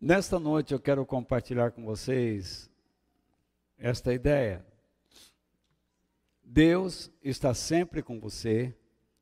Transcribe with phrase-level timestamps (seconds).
[0.00, 2.70] Nesta noite eu quero compartilhar com vocês
[3.76, 4.64] esta ideia.
[6.40, 8.72] Deus está sempre com você,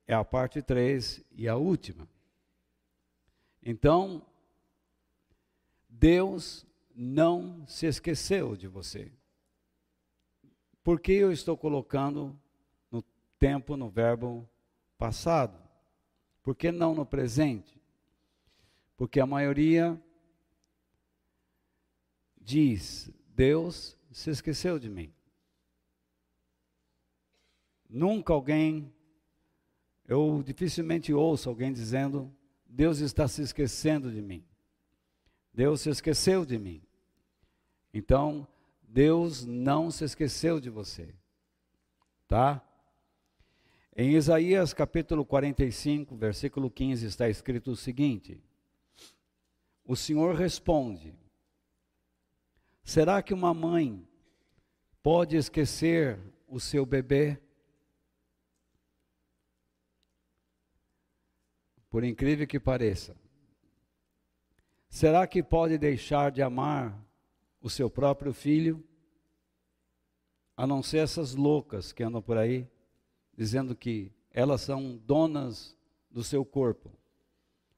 [0.07, 2.07] é a parte 3 e a última.
[3.63, 4.23] Então,
[5.89, 9.11] Deus não se esqueceu de você.
[10.85, 12.39] Por que eu estou colocando
[12.91, 13.03] no
[13.39, 14.47] tempo, no verbo
[14.99, 15.59] passado?
[16.43, 17.81] Por que não no presente?
[18.95, 19.99] Porque a maioria
[22.47, 25.13] diz: Deus se esqueceu de mim.
[27.91, 28.93] Nunca alguém,
[30.07, 32.33] eu dificilmente ouço alguém dizendo:
[32.65, 34.45] Deus está se esquecendo de mim.
[35.53, 36.83] Deus se esqueceu de mim.
[37.93, 38.47] Então,
[38.83, 41.15] Deus não se esqueceu de você.
[42.29, 42.63] Tá?
[43.97, 48.41] Em Isaías capítulo 45, versículo 15, está escrito o seguinte:
[49.85, 51.15] O Senhor responde:
[52.87, 54.07] Será que uma mãe
[55.03, 57.37] pode esquecer o seu bebê?
[61.91, 63.17] Por incrível que pareça.
[64.89, 66.97] Será que pode deixar de amar
[67.61, 68.87] o seu próprio filho?
[70.57, 72.69] A não ser essas loucas que andam por aí,
[73.37, 75.77] dizendo que elas são donas
[76.09, 76.93] do seu corpo,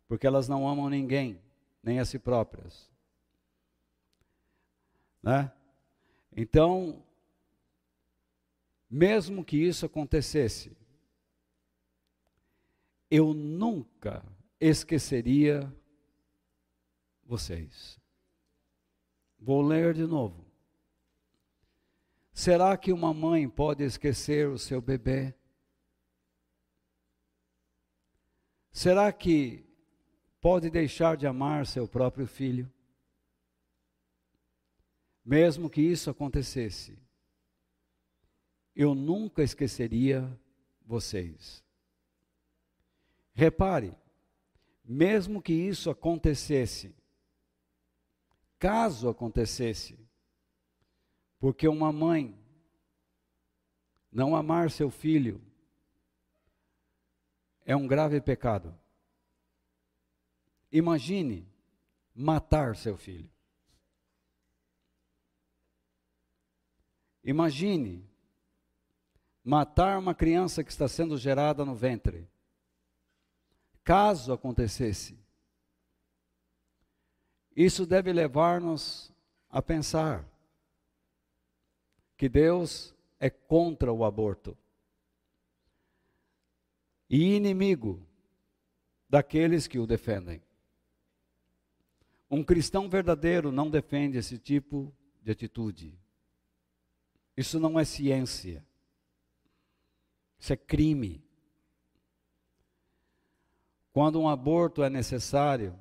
[0.06, 1.40] porque elas não amam ninguém,
[1.83, 2.90] nem a si próprias.
[5.22, 5.50] Né?
[6.36, 7.02] Então,
[8.88, 10.77] mesmo que isso acontecesse,
[13.11, 14.24] eu nunca
[14.61, 15.72] esqueceria
[17.24, 17.98] vocês.
[19.39, 20.44] Vou ler de novo.
[22.33, 25.34] Será que uma mãe pode esquecer o seu bebê?
[28.70, 29.66] Será que
[30.41, 32.72] pode deixar de amar seu próprio filho?
[35.28, 36.98] Mesmo que isso acontecesse,
[38.74, 40.27] eu nunca esqueceria
[40.86, 41.62] vocês.
[43.34, 43.94] Repare,
[44.83, 46.96] mesmo que isso acontecesse,
[48.58, 49.98] caso acontecesse,
[51.38, 52.34] porque uma mãe
[54.11, 55.42] não amar seu filho
[57.67, 58.74] é um grave pecado.
[60.72, 61.46] Imagine
[62.14, 63.30] matar seu filho.
[67.28, 68.02] Imagine
[69.44, 72.27] matar uma criança que está sendo gerada no ventre.
[73.84, 75.14] Caso acontecesse,
[77.55, 79.12] isso deve levar-nos
[79.50, 80.27] a pensar
[82.17, 84.56] que Deus é contra o aborto
[87.11, 88.02] e inimigo
[89.06, 90.40] daqueles que o defendem.
[92.30, 94.90] Um cristão verdadeiro não defende esse tipo
[95.22, 96.08] de atitude.
[97.38, 98.66] Isso não é ciência.
[100.40, 101.22] Isso é crime.
[103.92, 105.78] Quando um aborto é necessário,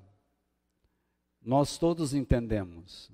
[1.41, 3.12] nós todos entendemos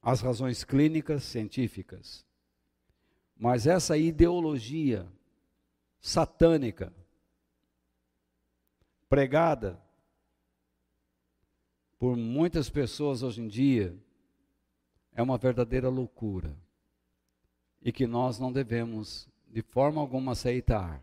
[0.00, 2.24] as razões clínicas, científicas.
[3.36, 5.08] Mas essa ideologia
[6.00, 6.94] satânica,
[9.08, 9.82] pregada
[11.98, 13.98] por muitas pessoas hoje em dia,
[15.12, 16.56] é uma verdadeira loucura
[17.82, 21.02] e que nós não devemos de forma alguma aceitar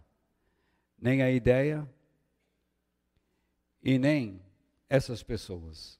[0.97, 1.87] nem a ideia
[3.81, 4.41] e nem
[4.89, 5.99] essas pessoas.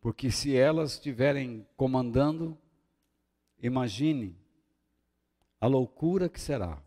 [0.00, 2.58] Porque se elas estiverem comandando,
[3.58, 4.36] imagine
[5.60, 6.82] a loucura que será.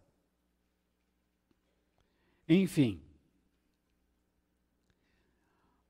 [2.47, 3.01] Enfim,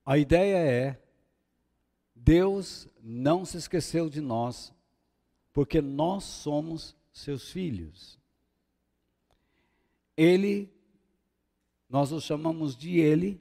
[0.04, 1.03] a ideia é
[2.24, 4.72] Deus não se esqueceu de nós,
[5.52, 8.18] porque nós somos seus filhos.
[10.16, 10.72] Ele,
[11.86, 13.38] nós o chamamos de Ele,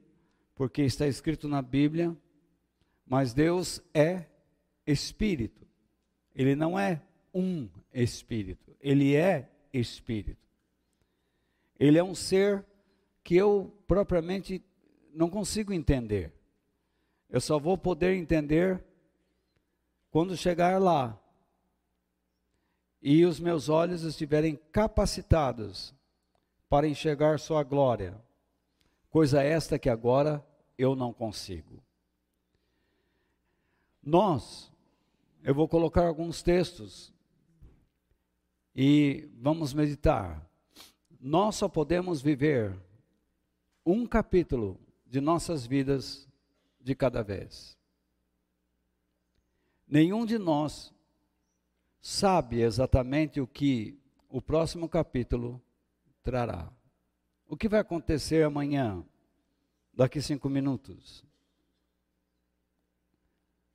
[0.54, 2.16] porque está escrito na Bíblia,
[3.06, 4.26] mas Deus é
[4.86, 5.66] Espírito.
[6.36, 7.02] Ele não é
[7.34, 10.46] um Espírito, Ele é Espírito.
[11.80, 12.66] Ele é um ser
[13.24, 14.62] que eu propriamente
[15.14, 16.34] não consigo entender.
[17.34, 18.86] Eu só vou poder entender
[20.12, 21.20] quando chegar lá
[23.02, 25.96] e os meus olhos estiverem capacitados
[26.70, 28.24] para enxergar Sua glória,
[29.10, 30.46] coisa esta que agora
[30.78, 31.82] eu não consigo.
[34.04, 34.72] Nós,
[35.42, 37.12] eu vou colocar alguns textos
[38.76, 40.48] e vamos meditar.
[41.20, 42.80] Nós só podemos viver
[43.84, 46.32] um capítulo de nossas vidas
[46.84, 47.78] de cada vez.
[49.88, 50.94] Nenhum de nós
[52.02, 53.98] sabe exatamente o que
[54.30, 55.62] o próximo capítulo
[56.22, 56.72] trará.
[57.48, 59.06] O que vai acontecer amanhã,
[59.94, 61.24] daqui cinco minutos?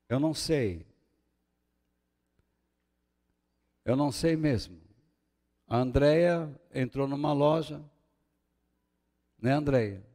[0.09, 0.87] Eu não sei.
[3.85, 4.81] Eu não sei mesmo.
[5.67, 7.83] A Andrea entrou numa loja,
[9.39, 10.08] né, Andrea?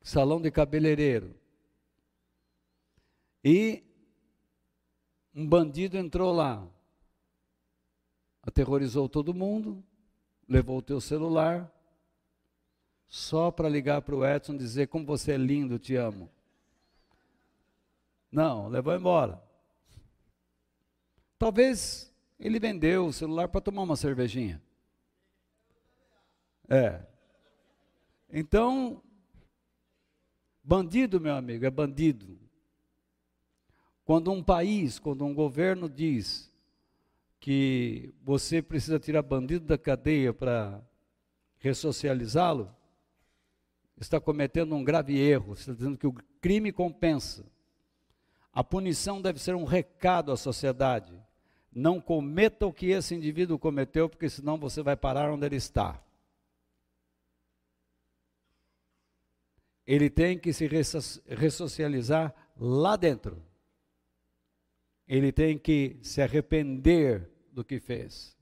[0.00, 1.34] Salão de cabeleireiro.
[3.44, 3.82] E
[5.34, 6.66] um bandido entrou lá,
[8.42, 9.82] aterrorizou todo mundo,
[10.48, 11.70] levou o teu celular,
[13.06, 16.30] só para ligar para o Edson dizer como você é lindo, te amo.
[18.30, 19.42] Não, levou embora.
[21.38, 24.62] Talvez ele vendeu o celular para tomar uma cervejinha.
[26.68, 27.02] É.
[28.32, 29.02] Então,
[30.70, 32.38] bandido, meu amigo, é bandido.
[34.04, 36.48] Quando um país, quando um governo diz
[37.40, 40.80] que você precisa tirar bandido da cadeia para
[41.58, 42.72] ressocializá-lo,
[44.00, 47.44] está cometendo um grave erro, está dizendo que o crime compensa.
[48.52, 51.12] A punição deve ser um recado à sociedade.
[51.72, 56.00] Não cometa o que esse indivíduo cometeu, porque senão você vai parar onde ele está.
[59.90, 60.68] Ele tem que se
[61.26, 63.50] ressocializar lá dentro
[65.10, 68.38] ele tem que se arrepender do que fez.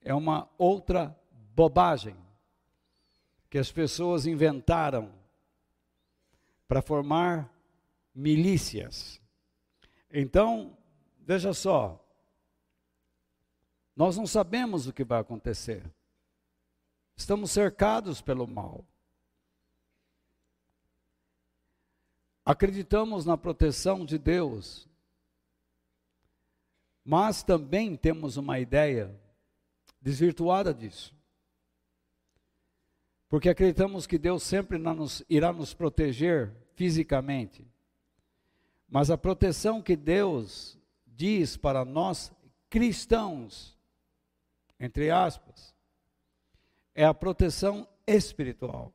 [0.00, 1.14] É uma outra
[1.54, 2.16] bobagem
[3.50, 5.12] que as pessoas inventaram
[6.66, 7.52] para formar
[8.14, 9.20] milícias.
[10.10, 10.74] Então,
[11.20, 12.02] veja só,
[13.94, 15.84] nós não sabemos o que vai acontecer.
[17.14, 18.86] Estamos cercados pelo mal.
[22.44, 24.88] Acreditamos na proteção de Deus,
[27.04, 29.14] mas também temos uma ideia
[30.00, 31.14] desvirtuada disso.
[33.28, 37.66] Porque acreditamos que Deus sempre nos, irá nos proteger fisicamente.
[38.88, 42.32] Mas a proteção que Deus diz para nós
[42.68, 43.78] cristãos,
[44.78, 45.74] entre aspas,
[46.94, 48.92] é a proteção espiritual.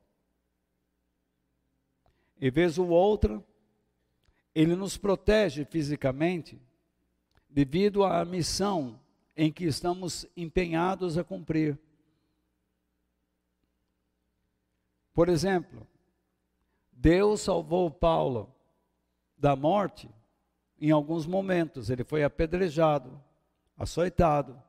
[2.40, 3.44] E vez ou outra,
[4.54, 6.60] ele nos protege fisicamente
[7.48, 9.00] devido à missão
[9.36, 11.78] em que estamos empenhados a cumprir.
[15.12, 15.86] Por exemplo,
[16.92, 18.54] Deus salvou Paulo
[19.36, 20.08] da morte
[20.80, 21.90] em alguns momentos.
[21.90, 23.20] Ele foi apedrejado,
[23.76, 24.60] açoitado.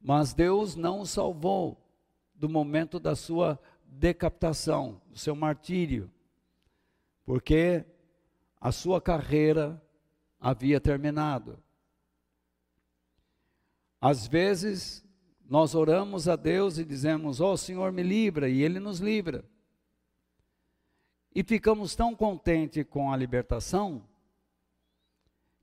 [0.00, 1.76] Mas Deus não o salvou
[2.34, 6.10] do momento da sua decapitação, do seu martírio
[7.28, 7.84] porque
[8.58, 9.78] a sua carreira
[10.40, 11.62] havia terminado.
[14.00, 15.04] Às vezes,
[15.46, 19.44] nós oramos a Deus e dizemos: Ó oh, Senhor, me livra, e Ele nos livra.
[21.34, 24.08] E ficamos tão contentes com a libertação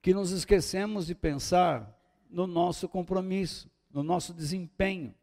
[0.04, 5.16] que nos esquecemos de pensar no nosso compromisso, no nosso desempenho,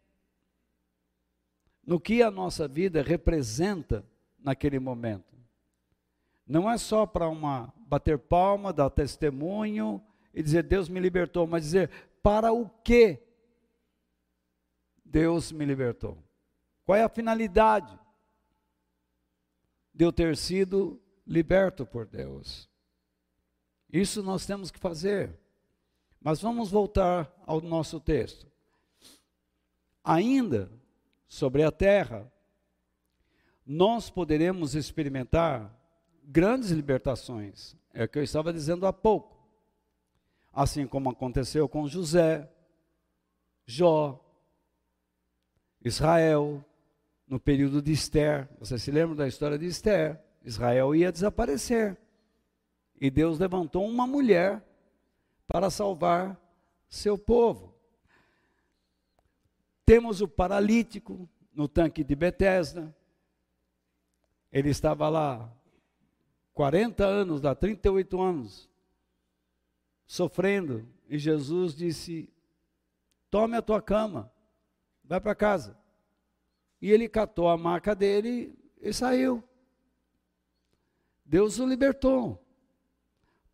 [1.87, 4.05] no que a nossa vida representa
[4.41, 5.32] naquele momento.
[6.53, 10.05] Não é só para uma bater palma, dar testemunho
[10.35, 11.91] e dizer Deus me libertou, mas dizer
[12.23, 13.19] para o que
[15.03, 16.23] Deus me libertou.
[16.85, 17.99] Qual é a finalidade
[19.95, 22.69] de eu ter sido liberto por Deus?
[23.91, 25.41] Isso nós temos que fazer.
[26.21, 28.47] Mas vamos voltar ao nosso texto.
[30.05, 30.71] Ainda
[31.27, 32.31] sobre a terra,
[33.65, 35.82] nós poderemos experimentar
[36.33, 37.77] grandes libertações.
[37.93, 39.37] É o que eu estava dizendo há pouco.
[40.51, 42.51] Assim como aconteceu com José,
[43.67, 44.19] Jó,
[45.85, 46.65] Israel,
[47.29, 48.49] no período de Esther.
[48.59, 50.19] Você se lembra da história de Esther?
[50.43, 51.97] Israel ia desaparecer.
[52.99, 54.63] E Deus levantou uma mulher
[55.47, 56.41] para salvar
[56.89, 57.75] seu povo.
[59.85, 62.95] Temos o paralítico no tanque de Betesda.
[64.51, 65.51] Ele estava lá
[66.55, 68.69] 40 anos, dá 38 anos,
[70.07, 72.29] sofrendo, e Jesus disse:
[73.31, 74.33] Tome a tua cama,
[75.05, 75.79] vai para casa.
[76.81, 79.43] E ele catou a maca dele e saiu.
[81.25, 82.39] Deus o libertou.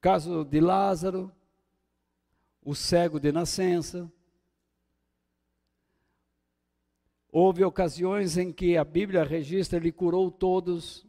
[0.01, 1.31] Caso de Lázaro,
[2.63, 4.11] o cego de nascença,
[7.31, 11.07] Houve ocasiões em que a Bíblia registra ele curou todos,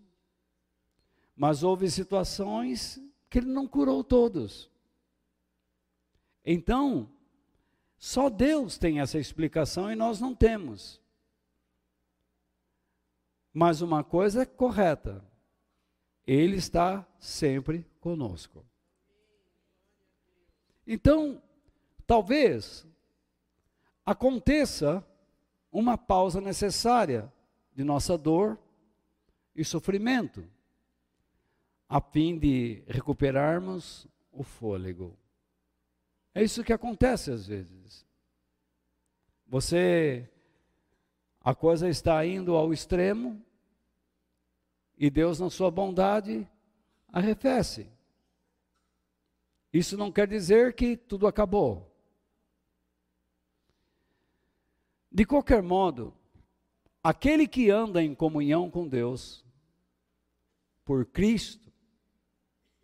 [1.40, 4.70] mas houve situações que ele não curou todos.
[6.46, 7.10] Então,
[7.98, 11.02] só Deus tem essa explicação e nós não temos.
[13.54, 15.24] Mas uma coisa é correta:
[16.28, 18.66] Ele está sempre conosco.
[20.86, 21.42] Então,
[22.06, 22.86] talvez
[24.06, 25.02] aconteça
[25.72, 27.32] uma pausa necessária
[27.74, 28.60] de nossa dor
[29.56, 30.46] e sofrimento,
[31.90, 35.18] a fim de recuperarmos o fôlego.
[36.36, 38.06] É isso que acontece às vezes.
[39.48, 40.30] Você,
[41.42, 43.44] a coisa está indo ao extremo,
[44.96, 46.48] e Deus, na sua bondade,
[47.08, 47.90] arrefece.
[49.74, 51.90] Isso não quer dizer que tudo acabou.
[55.12, 56.14] De qualquer modo,
[57.02, 59.44] aquele que anda em comunhão com Deus,
[60.84, 61.69] por Cristo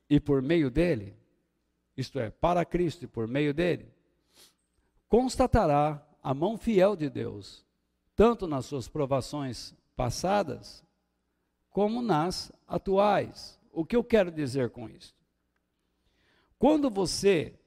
[0.09, 1.15] e por meio dele,
[1.97, 3.91] isto é, para Cristo e por meio dele,
[5.07, 7.65] constatará a mão fiel de Deus,
[8.15, 10.83] tanto nas suas provações passadas,
[11.69, 13.59] como nas atuais.
[13.71, 15.15] O que eu quero dizer com isso?
[16.57, 17.59] Quando você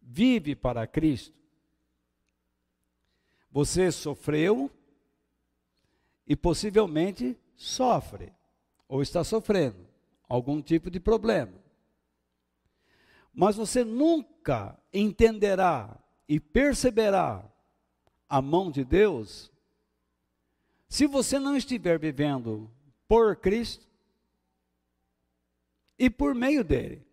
[0.00, 1.34] vive para Cristo,
[3.50, 4.70] você sofreu
[6.26, 8.32] e possivelmente sofre
[8.88, 9.91] ou está sofrendo
[10.34, 11.52] algum tipo de problema.
[13.34, 15.94] Mas você nunca entenderá
[16.26, 17.44] e perceberá
[18.26, 19.52] a mão de Deus
[20.88, 22.70] se você não estiver vivendo
[23.06, 23.86] por Cristo
[25.98, 27.06] e por meio dele.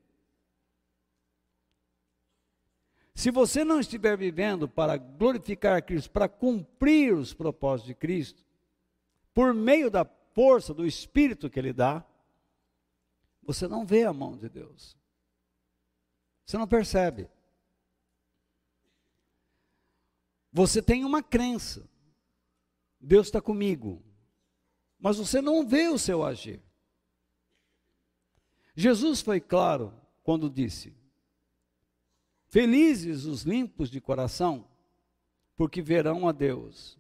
[3.14, 8.46] Se você não estiver vivendo para glorificar Cristo, para cumprir os propósitos de Cristo,
[9.34, 12.06] por meio da força do Espírito que Ele dá,
[13.42, 14.98] você não vê a mão de Deus.
[16.46, 17.30] Você não percebe.
[20.52, 21.88] Você tem uma crença.
[23.00, 24.04] Deus está comigo.
[25.00, 26.62] Mas você não vê o seu agir.
[28.76, 29.94] Jesus foi claro
[30.24, 30.96] quando disse:
[32.48, 34.68] Felizes os limpos de coração,
[35.56, 36.98] porque verão a Deus.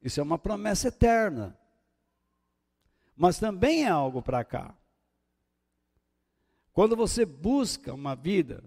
[0.00, 1.58] Isso é uma promessa eterna.
[3.16, 4.76] Mas também é algo para cá.
[6.76, 8.62] Quando você busca uma vida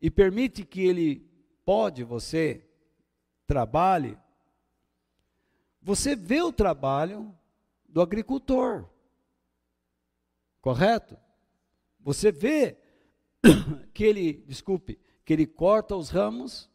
[0.00, 1.24] e permite que ele
[1.64, 2.68] pode você
[3.46, 4.18] trabalhe,
[5.80, 7.32] você vê o trabalho
[7.88, 8.88] do agricultor.
[10.60, 11.16] Correto?
[12.00, 12.76] Você vê
[13.94, 16.68] que ele, desculpe, que ele corta os ramos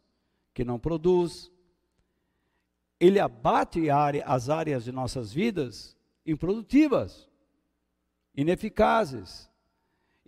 [0.54, 1.52] que não produz,
[2.98, 3.90] ele abate
[4.24, 7.28] as áreas de nossas vidas improdutivas,
[8.34, 9.50] ineficazes.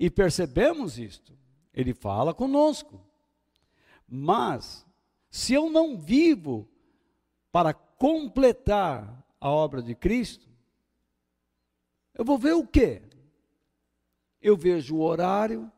[0.00, 1.38] E percebemos isto.
[1.74, 3.06] Ele fala conosco.
[4.08, 4.86] Mas,
[5.30, 6.66] se eu não vivo
[7.52, 10.48] para completar a obra de Cristo,
[12.14, 13.02] eu vou ver o quê?
[14.40, 15.70] Eu vejo o horário,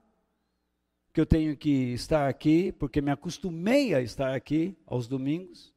[1.13, 5.75] que eu tenho que estar aqui, porque me acostumei a estar aqui aos domingos.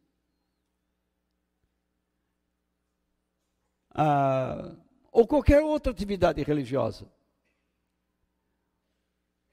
[3.90, 4.76] Ah,
[5.12, 7.15] ou qualquer outra atividade religiosa.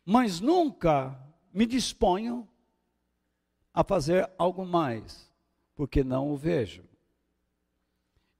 [0.04, 1.18] Mas nunca
[1.52, 2.48] me disponho
[3.72, 5.30] a fazer algo mais,
[5.74, 6.84] porque não o vejo.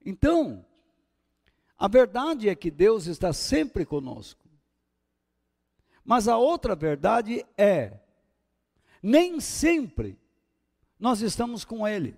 [0.05, 0.65] Então,
[1.79, 4.43] a verdade é que Deus está sempre conosco.
[6.05, 8.01] Mas a outra verdade é:
[9.03, 10.19] nem sempre
[10.99, 12.17] nós estamos com Ele.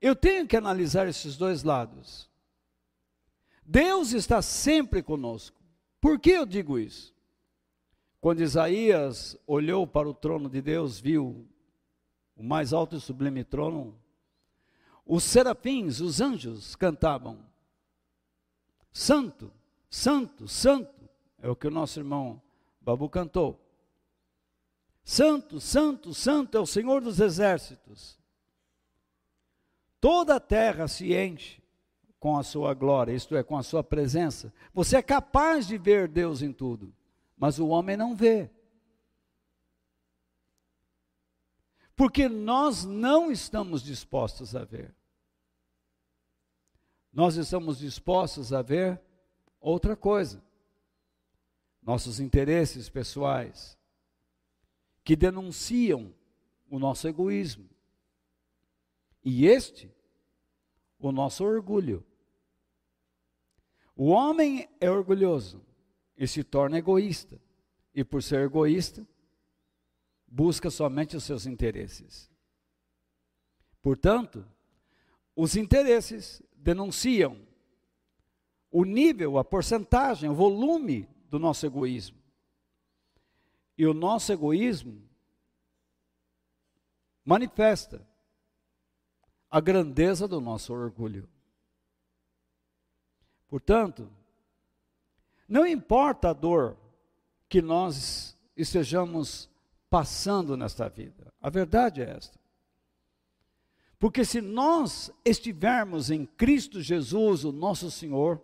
[0.00, 2.28] Eu tenho que analisar esses dois lados.
[3.64, 5.63] Deus está sempre conosco.
[6.04, 7.14] Por que eu digo isso?
[8.20, 11.48] Quando Isaías olhou para o trono de Deus, viu
[12.36, 13.98] o mais alto e sublime trono,
[15.06, 17.38] os serafins, os anjos cantavam:
[18.92, 19.50] Santo,
[19.88, 21.08] Santo, santo,
[21.38, 22.42] é o que o nosso irmão
[22.82, 23.58] Babu cantou.
[25.02, 28.18] Santo, santo, santo é o Senhor dos exércitos.
[29.98, 31.63] Toda a terra se enche
[32.24, 34.50] com a sua glória, isto é, com a sua presença.
[34.72, 36.90] Você é capaz de ver Deus em tudo,
[37.36, 38.50] mas o homem não vê.
[41.94, 44.94] Porque nós não estamos dispostos a ver.
[47.12, 48.98] Nós estamos dispostos a ver
[49.60, 50.42] outra coisa.
[51.82, 53.76] Nossos interesses pessoais,
[55.04, 56.10] que denunciam
[56.70, 57.68] o nosso egoísmo,
[59.22, 59.92] E este,
[60.98, 62.02] o nosso orgulho.
[63.96, 65.64] O homem é orgulhoso
[66.16, 67.40] e se torna egoísta.
[67.94, 69.06] E por ser egoísta,
[70.26, 72.28] busca somente os seus interesses.
[73.80, 74.44] Portanto,
[75.36, 77.38] os interesses denunciam
[78.70, 82.18] o nível, a porcentagem, o volume do nosso egoísmo.
[83.78, 85.08] E o nosso egoísmo
[87.24, 88.06] manifesta
[89.48, 91.28] a grandeza do nosso orgulho.
[93.54, 94.10] Portanto,
[95.48, 96.76] não importa a dor
[97.48, 99.48] que nós estejamos
[99.88, 102.36] passando nesta vida, a verdade é esta.
[103.96, 108.42] Porque se nós estivermos em Cristo Jesus, o nosso Senhor,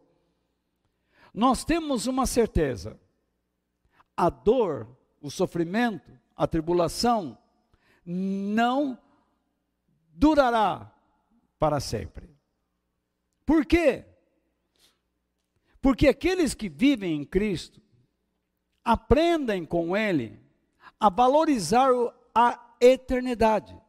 [1.34, 2.96] nós temos uma certeza:
[4.16, 4.86] a dor,
[5.20, 7.36] o sofrimento, a tribulação
[8.06, 8.96] não
[10.14, 10.88] durará
[11.58, 12.30] para sempre.
[13.44, 14.04] Por quê?
[15.80, 17.80] Porque aqueles que vivem em Cristo
[18.84, 20.38] aprendem com Ele
[20.98, 21.90] a valorizar
[22.34, 23.80] a eternidade.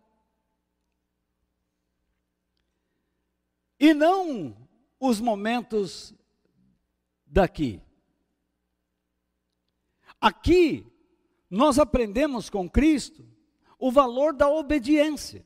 [3.80, 4.56] E não
[5.00, 6.14] os momentos
[7.26, 7.82] daqui.
[10.20, 10.86] Aqui,
[11.50, 13.28] nós aprendemos com Cristo
[13.80, 15.46] o valor da obediência.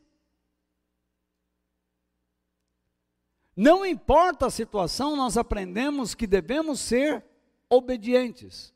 [3.56, 7.24] Não importa a situação, nós aprendemos que devemos ser
[7.70, 8.74] obedientes,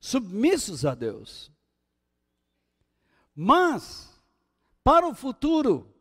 [0.00, 1.52] submissos a Deus.
[3.34, 4.10] Mas,
[4.82, 5.94] para o futuro,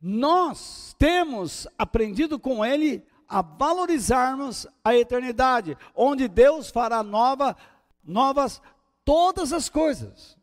[0.00, 7.56] nós temos aprendido com Ele a valorizarmos a eternidade, onde Deus fará nova,
[8.02, 8.62] novas
[9.04, 10.38] todas as coisas.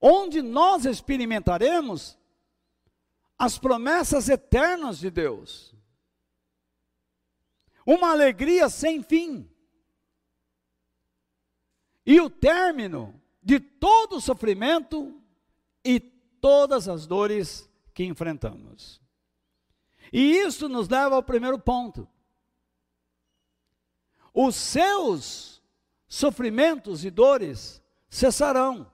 [0.00, 2.19] Onde nós experimentaremos
[3.40, 5.74] as promessas eternas de Deus.
[7.86, 9.50] Uma alegria sem fim.
[12.04, 15.18] E o término de todo o sofrimento
[15.82, 19.00] e todas as dores que enfrentamos.
[20.12, 22.06] E isso nos leva ao primeiro ponto.
[24.34, 25.62] Os seus
[26.06, 28.92] sofrimentos e dores cessarão,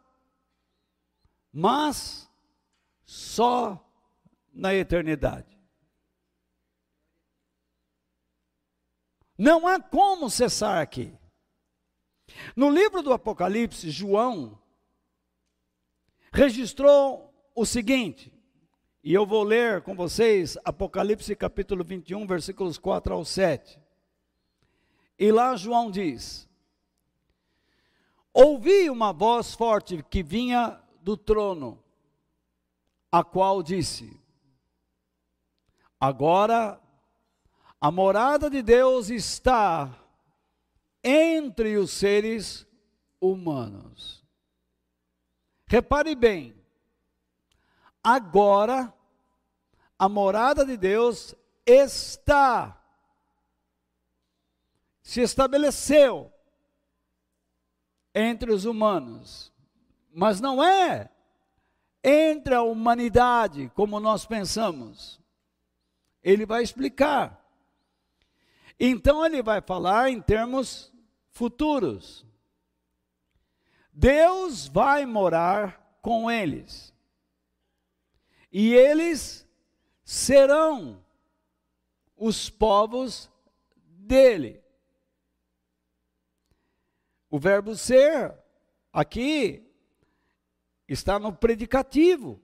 [1.52, 2.30] mas
[3.04, 3.85] só
[4.56, 5.56] na eternidade.
[9.38, 11.16] Não há como cessar aqui.
[12.56, 14.58] No livro do Apocalipse, João
[16.32, 18.32] registrou o seguinte,
[19.04, 23.80] e eu vou ler com vocês Apocalipse capítulo 21, versículos 4 ao 7.
[25.18, 26.48] E lá João diz:
[28.32, 31.82] Ouvi uma voz forte que vinha do trono,
[33.12, 34.18] a qual disse:
[35.98, 36.80] Agora
[37.80, 39.94] a morada de Deus está
[41.02, 42.66] entre os seres
[43.20, 44.24] humanos.
[45.66, 46.54] Repare bem,
[48.02, 48.92] agora
[49.98, 52.80] a morada de Deus está,
[55.02, 56.32] se estabeleceu
[58.14, 59.52] entre os humanos,
[60.12, 61.10] mas não é
[62.02, 65.20] entre a humanidade como nós pensamos
[66.26, 67.40] ele vai explicar.
[68.80, 70.92] Então ele vai falar em termos
[71.30, 72.26] futuros.
[73.92, 76.92] Deus vai morar com eles.
[78.50, 79.46] E eles
[80.02, 81.00] serão
[82.16, 83.30] os povos
[83.76, 84.60] dele.
[87.30, 88.34] O verbo ser
[88.92, 89.64] aqui
[90.88, 92.42] está no predicativo.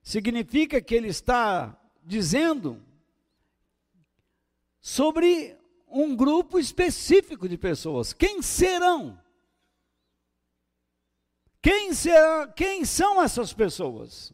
[0.00, 2.80] Significa que ele está dizendo
[4.80, 8.12] sobre um grupo específico de pessoas.
[8.12, 9.20] Quem serão?
[11.62, 14.32] Quem, será, quem são essas pessoas?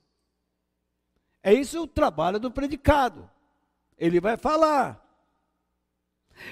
[1.42, 3.28] É isso o trabalho do predicado.
[3.98, 5.02] Ele vai falar.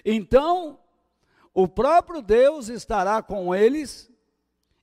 [0.05, 0.81] Então,
[1.53, 4.11] o próprio Deus estará com eles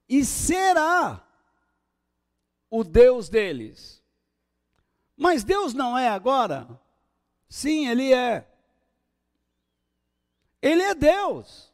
[0.08, 1.26] e será
[2.70, 4.02] o Deus deles.
[5.18, 6.80] Mas Deus não é agora?
[7.50, 8.51] Sim, Ele é.
[10.62, 11.74] Ele é Deus.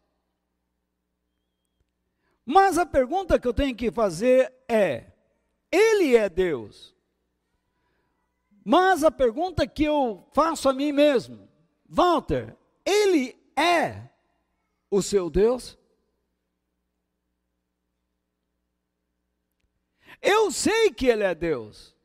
[2.46, 5.12] Mas a pergunta que eu tenho que fazer é:
[5.72, 6.96] Ele é Deus?
[8.64, 11.48] Mas a pergunta que eu faço a mim mesmo,
[11.88, 14.10] Walter, Ele é
[14.90, 15.78] o seu Deus?
[20.22, 21.96] Eu sei que Ele é Deus,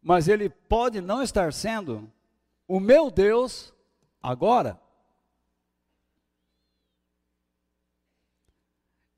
[0.00, 2.10] mas Ele pode não estar sendo
[2.66, 3.74] o meu Deus
[4.22, 4.80] agora.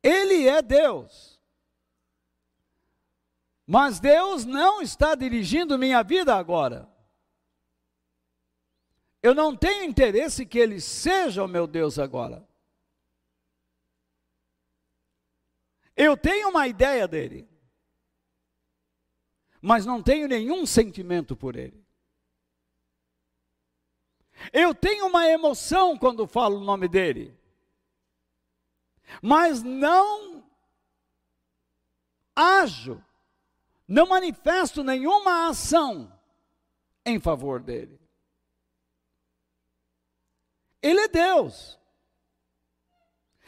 [0.02, 1.40] Ele é Deus.
[3.66, 6.88] Mas Deus não está dirigindo minha vida agora.
[9.22, 12.48] Eu não tenho interesse que Ele seja o meu Deus agora.
[15.96, 17.46] Eu tenho uma ideia dele,
[19.60, 21.84] mas não tenho nenhum sentimento por ele.
[24.50, 27.38] Eu tenho uma emoção quando falo o nome dele,
[29.22, 30.44] mas não
[32.34, 33.02] ajo,
[33.86, 36.12] não manifesto nenhuma ação
[37.04, 38.00] em favor dele.
[40.82, 41.78] Ele é Deus.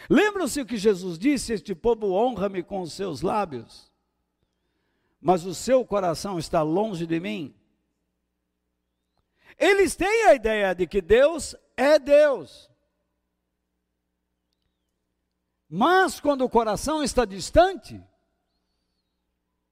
[0.08, 3.90] Lembram-se o que Jesus disse: Este povo honra-me com os seus lábios,
[5.20, 7.54] mas o seu coração está longe de mim.
[9.58, 12.71] Eles têm a ideia de que Deus é Deus.
[15.74, 17.98] Mas quando o coração está distante,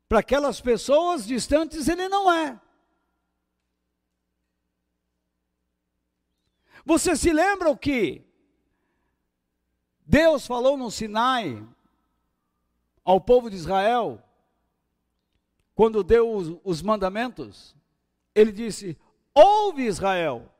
[0.08, 2.58] para aquelas pessoas distantes ele não é.
[6.86, 8.24] Você se lembra o que
[10.06, 11.62] Deus falou no Sinai
[13.04, 14.26] ao povo de Israel,
[15.74, 17.76] quando deu os, os mandamentos?
[18.34, 18.98] Ele disse:
[19.34, 20.50] Ouve Israel,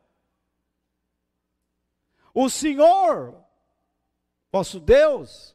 [2.35, 3.49] o Senhor
[4.53, 5.55] Vosso Deus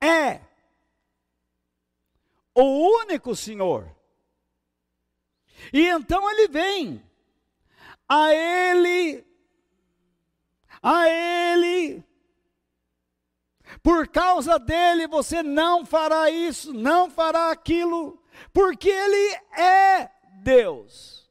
[0.00, 0.40] é
[2.54, 2.62] o
[3.02, 3.94] único Senhor.
[5.72, 7.02] E então ele vem,
[8.08, 9.24] a ele,
[10.82, 12.04] a ele,
[13.82, 20.10] por causa dele você não fará isso, não fará aquilo, porque ele é
[20.42, 21.30] Deus.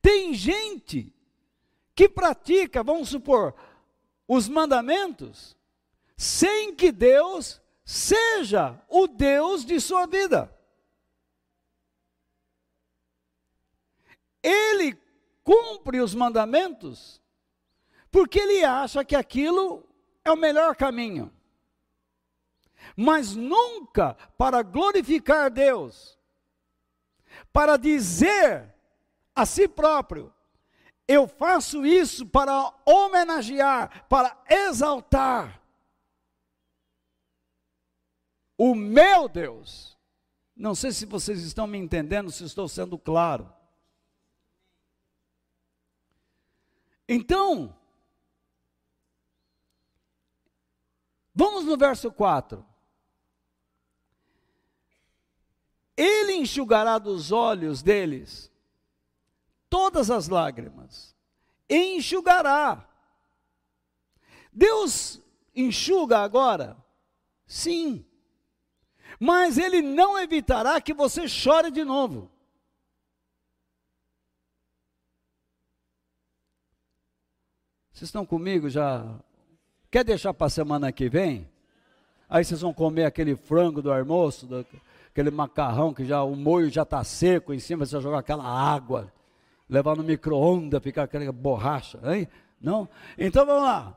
[0.00, 1.12] Tem gente
[1.94, 3.54] que pratica, vamos supor,
[4.26, 5.56] os mandamentos,
[6.16, 10.52] sem que Deus seja o Deus de sua vida.
[14.42, 14.96] Ele
[15.42, 17.20] cumpre os mandamentos
[18.10, 19.86] porque ele acha que aquilo
[20.24, 21.32] é o melhor caminho.
[22.96, 26.18] Mas nunca para glorificar Deus,
[27.52, 28.74] para dizer
[29.34, 30.32] a si próprio:
[31.08, 35.62] eu faço isso para homenagear, para exaltar
[38.58, 39.96] o meu Deus.
[40.54, 43.52] Não sei se vocês estão me entendendo, se estou sendo claro.
[47.08, 47.76] Então,
[51.34, 52.66] vamos no verso 4.
[55.96, 58.50] Ele enxugará dos olhos deles
[59.68, 61.14] todas as lágrimas,
[61.68, 62.88] enxugará.
[64.52, 65.20] Deus
[65.54, 66.76] enxuga agora?
[67.46, 68.04] Sim.
[69.18, 72.30] Mas Ele não evitará que você chore de novo.
[77.92, 79.18] Vocês estão comigo já?
[79.90, 81.48] Quer deixar para a semana que vem?
[82.28, 84.66] Aí vocês vão comer aquele frango do almoço, do,
[85.08, 89.10] aquele macarrão que já o molho já está seco em cima, você jogar aquela água
[89.68, 92.28] levar no micro-ondas, ficar aquela borracha, hein?
[92.60, 92.88] Não?
[93.18, 93.96] Então vamos lá.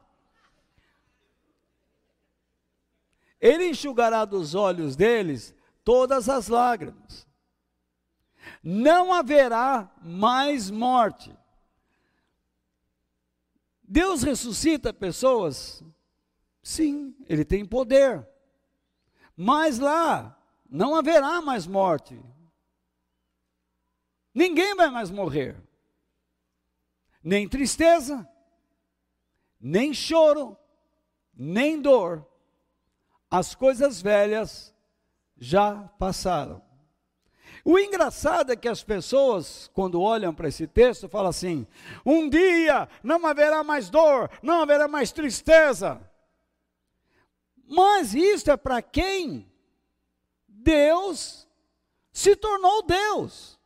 [3.39, 7.27] Ele enxugará dos olhos deles todas as lágrimas.
[8.61, 11.33] Não haverá mais morte.
[13.81, 15.83] Deus ressuscita pessoas?
[16.61, 18.27] Sim, ele tem poder.
[19.35, 20.37] Mas lá
[20.69, 22.21] não haverá mais morte.
[24.33, 25.55] Ninguém vai mais morrer.
[27.23, 28.27] Nem tristeza,
[29.59, 30.57] nem choro,
[31.33, 32.25] nem dor.
[33.29, 34.73] As coisas velhas
[35.37, 36.61] já passaram.
[37.63, 41.67] O engraçado é que as pessoas, quando olham para esse texto, falam assim:
[42.05, 46.01] um dia não haverá mais dor, não haverá mais tristeza.
[47.67, 49.51] Mas isso é para quem
[50.47, 51.47] Deus
[52.11, 53.58] se tornou Deus.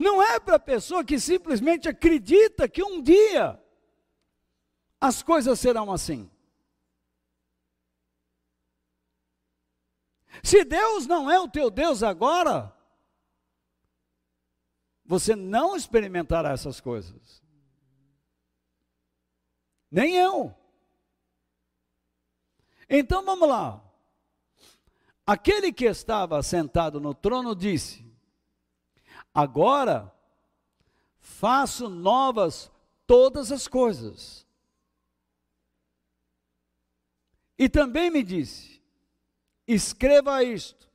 [0.00, 3.62] Não é para a pessoa que simplesmente acredita que um dia
[4.98, 6.30] as coisas serão assim.
[10.42, 12.74] Se Deus não é o teu Deus agora,
[15.04, 17.42] você não experimentará essas coisas.
[19.90, 20.56] Nem eu.
[22.88, 23.84] Então vamos lá.
[25.26, 28.09] Aquele que estava sentado no trono disse:
[29.34, 30.12] Agora
[31.18, 32.70] faço novas
[33.06, 34.46] todas as coisas.
[37.58, 38.80] E também me disse:
[39.66, 40.90] Escreva isto,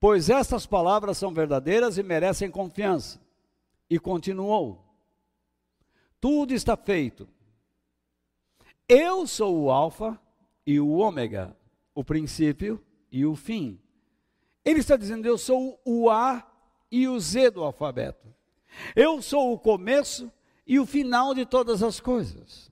[0.00, 3.20] pois estas palavras são verdadeiras e merecem confiança.
[3.88, 4.84] E continuou:
[6.20, 7.28] Tudo está feito.
[8.88, 10.20] Eu sou o Alfa
[10.66, 11.56] e o Ômega,
[11.94, 13.80] o princípio e o fim.
[14.64, 16.51] Ele está dizendo: Eu sou o A
[16.92, 18.32] e o Z do alfabeto.
[18.94, 20.30] Eu sou o começo
[20.66, 22.70] e o final de todas as coisas.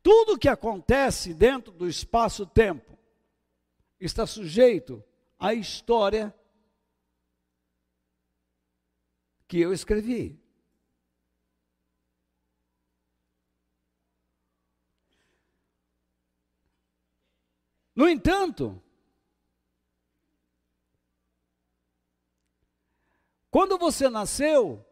[0.00, 2.96] Tudo que acontece dentro do espaço-tempo
[3.98, 5.02] está sujeito
[5.36, 6.32] à história
[9.48, 10.40] que eu escrevi.
[17.92, 18.80] No entanto,
[23.58, 24.86] quando você nasceu,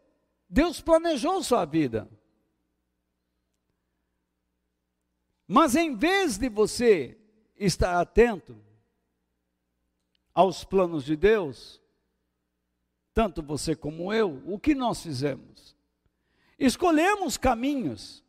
[0.49, 2.05] Deus planejou sua vida.
[5.47, 7.17] Mas em vez de você
[7.55, 8.61] estar atento
[10.33, 11.81] aos planos de Deus,
[13.13, 15.73] tanto você como eu, o que nós fizemos?
[16.59, 18.21] Escolhemos caminhos,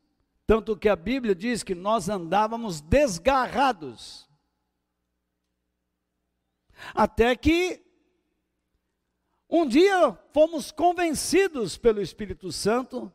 [0.47, 4.31] tanto que a Bíblia diz que nós andávamos desgarrados.
[6.95, 7.88] Até que
[9.49, 13.13] um dia fomos convencidos pelo Espírito Santo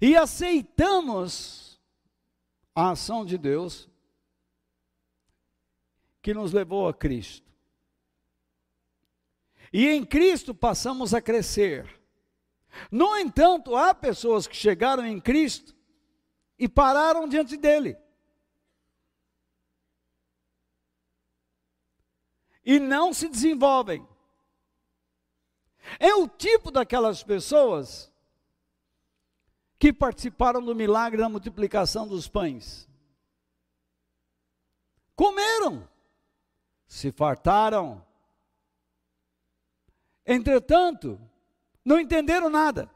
[0.00, 1.80] e aceitamos
[2.74, 3.88] a ação de Deus
[6.20, 7.48] que nos levou a Cristo.
[9.72, 11.98] E em Cristo passamos a crescer.
[12.90, 15.74] No entanto, há pessoas que chegaram em Cristo
[16.58, 17.96] e pararam diante dele.
[22.64, 24.06] E não se desenvolvem.
[25.98, 28.12] É o tipo daquelas pessoas
[29.78, 32.88] que participaram do milagre da multiplicação dos pães.
[35.14, 35.88] Comeram,
[36.86, 38.04] se fartaram.
[40.26, 41.20] Entretanto,
[41.84, 42.90] não entenderam nada.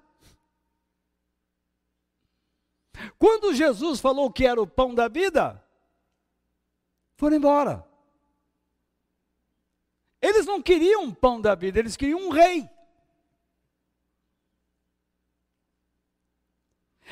[3.18, 5.64] Quando Jesus falou que era o pão da vida,
[7.16, 7.86] foram embora.
[10.20, 12.68] Eles não queriam um pão da vida, eles queriam um rei.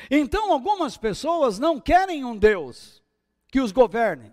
[0.09, 3.03] Então, algumas pessoas não querem um Deus
[3.47, 4.31] que os governe.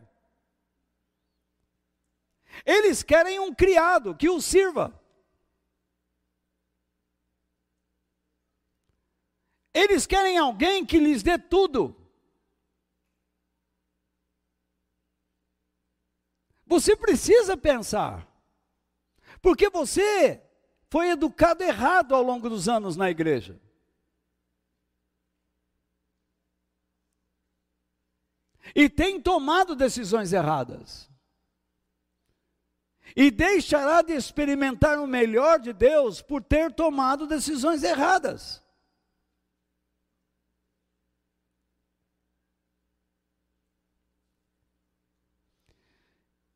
[2.65, 4.99] Eles querem um criado que os sirva.
[9.75, 11.95] Eles querem alguém que lhes dê tudo.
[16.67, 18.27] Você precisa pensar,
[19.41, 20.43] porque você
[20.91, 23.59] foi educado errado ao longo dos anos na igreja.
[28.75, 31.09] E tem tomado decisões erradas.
[33.17, 38.63] E deixará de experimentar o melhor de Deus por ter tomado decisões erradas.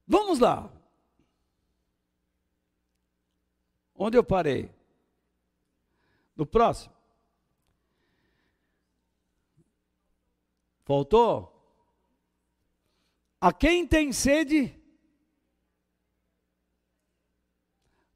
[0.07, 0.70] Vamos lá.
[3.94, 4.70] Onde eu parei?
[6.37, 6.94] No próximo.
[10.85, 11.51] Faltou?
[13.42, 14.72] A quem tem sede,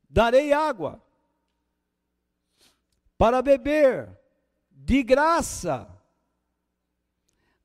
[0.09, 1.03] darei água
[3.19, 4.17] para beber
[4.71, 5.93] de graça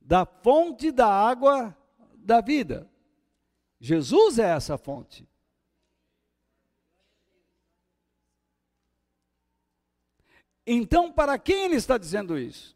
[0.02, 1.78] da fonte da água
[2.16, 2.90] da vida.
[3.80, 5.30] Jesus é essa fonte.
[10.66, 12.76] Então, para quem ele está dizendo isso?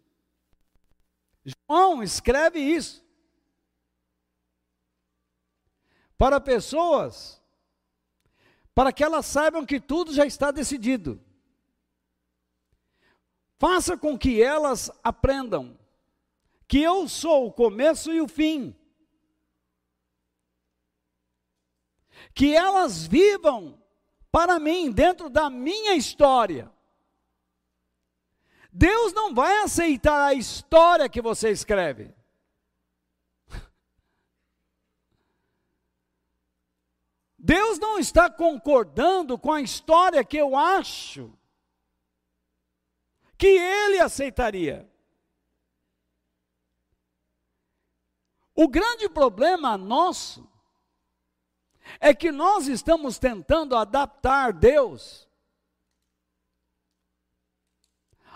[1.44, 3.05] João escreve isso.
[6.18, 7.42] Para pessoas,
[8.74, 11.22] para que elas saibam que tudo já está decidido.
[13.58, 15.78] Faça com que elas aprendam
[16.68, 18.76] que eu sou o começo e o fim.
[22.34, 23.82] Que elas vivam
[24.32, 26.70] para mim, dentro da minha história.
[28.72, 32.14] Deus não vai aceitar a história que você escreve.
[37.46, 41.32] Deus não está concordando com a história que eu acho
[43.38, 44.90] que ele aceitaria.
[48.56, 50.50] O grande problema nosso
[52.00, 55.30] é que nós estamos tentando adaptar Deus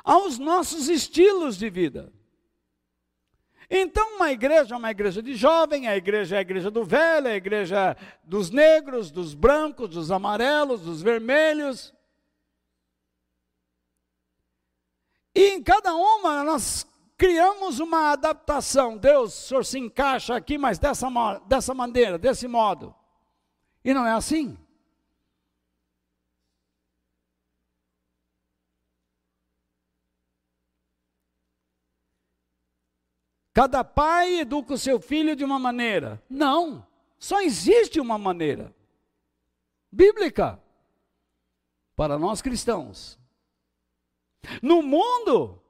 [0.03, 2.13] aos nossos estilos de vida.
[3.69, 7.27] Então, uma igreja é uma igreja de jovem, a igreja é a igreja do velho,
[7.27, 11.93] a igreja dos negros, dos brancos, dos amarelos, dos vermelhos.
[15.35, 18.97] E em cada uma nós criamos uma adaptação.
[18.97, 21.07] Deus, o senhor se encaixa aqui, mas dessa,
[21.45, 22.95] dessa maneira, desse modo.
[23.85, 24.57] E não é assim.
[33.59, 36.23] Cada pai educa o seu filho de uma maneira.
[36.29, 38.73] Não, só existe uma maneira
[39.91, 40.63] bíblica
[41.93, 43.19] para nós cristãos.
[44.61, 45.61] No mundo,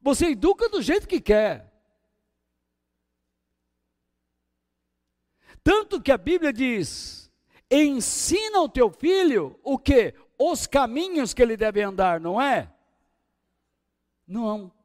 [0.00, 1.72] você educa do jeito que quer.
[5.62, 7.30] Tanto que a Bíblia diz:
[7.70, 10.16] ensina o teu filho o que?
[10.36, 12.74] Os caminhos que ele deve andar, não é?
[14.26, 14.79] Não.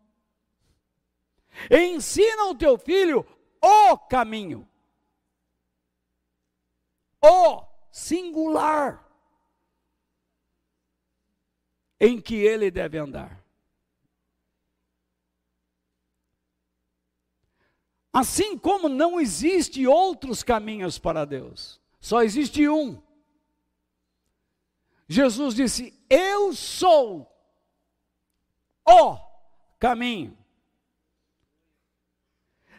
[1.70, 3.26] Ensina o teu filho
[3.62, 4.68] o caminho.
[7.22, 9.04] O singular
[12.00, 13.44] em que ele deve andar.
[18.14, 23.02] Assim como não existe outros caminhos para Deus, só existe um.
[25.08, 27.30] Jesus disse: Eu sou
[28.88, 29.18] o
[29.80, 30.45] caminho.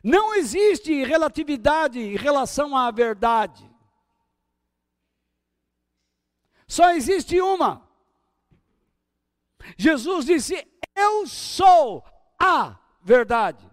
[0.07, 3.69] Não existe relatividade em relação à verdade.
[6.69, 7.85] Só existe uma.
[9.77, 10.65] Jesus disse:
[10.95, 12.05] Eu sou
[12.39, 13.69] a verdade.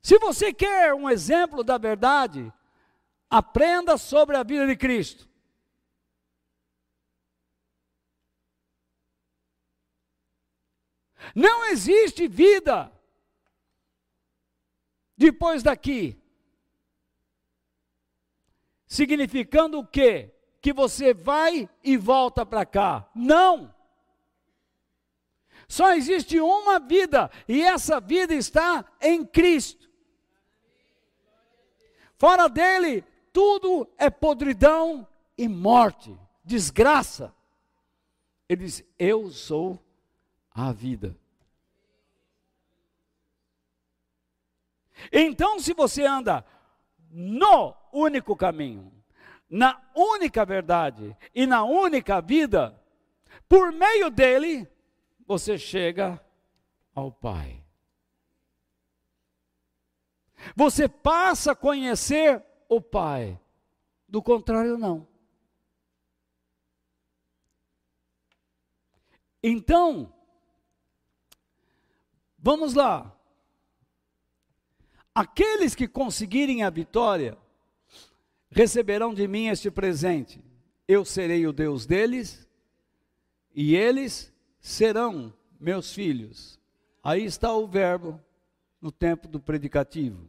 [0.00, 2.50] Se você quer um exemplo da verdade,
[3.28, 5.28] aprenda sobre a vida de Cristo.
[11.34, 12.92] Não existe vida
[15.16, 16.18] depois daqui.
[18.86, 20.34] Significando o quê?
[20.60, 23.08] Que você vai e volta para cá.
[23.14, 23.74] Não!
[25.68, 29.88] Só existe uma vida, e essa vida está em Cristo.
[32.16, 35.06] Fora dele, tudo é podridão
[35.38, 37.32] e morte, desgraça.
[38.48, 39.80] Ele diz: Eu sou
[40.68, 41.16] a vida.
[45.12, 46.44] Então, se você anda
[47.10, 48.92] no único caminho,
[49.48, 52.78] na única verdade e na única vida,
[53.48, 54.68] por meio dele,
[55.26, 56.22] você chega
[56.94, 57.64] ao Pai.
[60.54, 63.40] Você passa a conhecer o Pai.
[64.08, 65.06] Do contrário, não.
[69.42, 70.12] Então,
[72.40, 73.14] vamos lá.
[75.14, 77.36] Aqueles que conseguirem a vitória
[78.50, 80.42] receberão de mim este presente.
[80.86, 82.48] Eu serei o Deus deles
[83.54, 86.58] e eles serão meus filhos.
[87.02, 88.20] Aí está o verbo
[88.80, 90.28] no tempo do predicativo.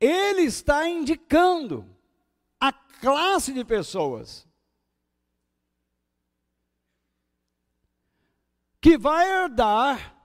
[0.00, 1.86] Ele está indicando
[2.58, 4.46] a classe de pessoas
[8.80, 10.19] que vai herdar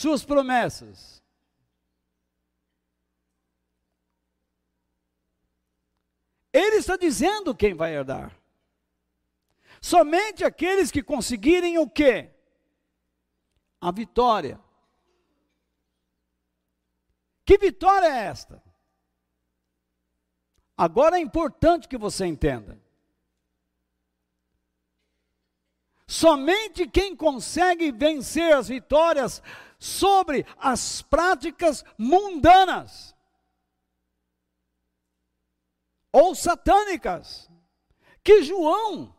[0.00, 1.22] suas promessas.
[6.52, 8.36] Ele está dizendo quem vai herdar.
[9.80, 12.30] Somente aqueles que conseguirem o quê?
[13.80, 14.60] a vitória.
[17.44, 18.62] Que vitória é esta?
[20.76, 22.78] Agora é importante que você entenda.
[26.06, 29.42] Somente quem consegue vencer as vitórias
[29.80, 33.16] sobre as práticas mundanas
[36.12, 37.50] ou satânicas,
[38.22, 39.14] que João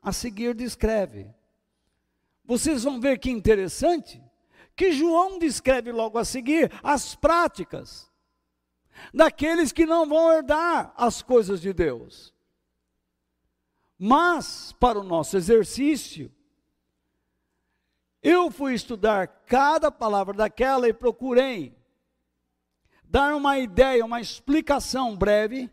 [0.00, 1.32] a seguir descreve.
[2.44, 4.22] Vocês vão ver que interessante
[4.74, 8.10] que João descreve logo a seguir as práticas
[9.12, 12.32] daqueles que não vão herdar as coisas de Deus.
[13.98, 16.32] Mas, para o nosso exercício,
[18.22, 21.76] eu fui estudar cada palavra daquela e procurei
[23.04, 25.70] dar uma ideia, uma explicação breve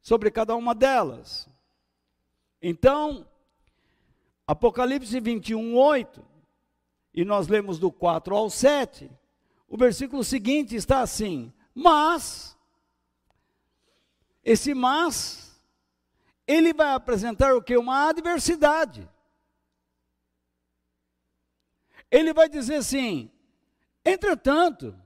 [0.00, 1.48] sobre cada uma delas.
[2.62, 3.26] Então,
[4.46, 6.24] Apocalipse 21, 8,
[7.14, 9.10] e nós lemos do 4 ao 7,
[9.68, 12.56] o versículo seguinte está assim: Mas,
[14.44, 15.60] esse mas,
[16.46, 17.76] ele vai apresentar o que?
[17.76, 19.08] Uma adversidade.
[22.10, 23.30] Ele vai dizer assim:
[24.04, 24.98] entretanto,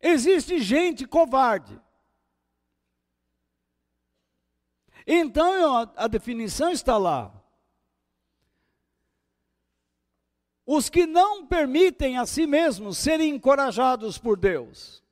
[0.00, 1.80] existe gente covarde.
[5.06, 7.32] Então a definição está lá.
[10.66, 15.02] Os que não permitem a si mesmos serem encorajados por Deus,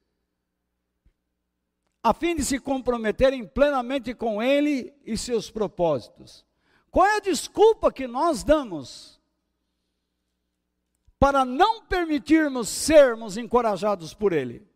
[2.03, 6.47] a fim de se comprometerem plenamente com Ele e seus propósitos.
[6.91, 9.22] Qual é a desculpa que nós damos
[11.23, 14.67] para não permitirmos sermos encorajados por Ele?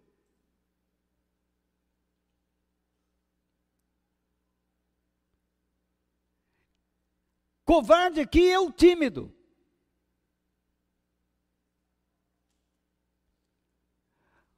[7.64, 9.34] Covarde aqui é o tímido.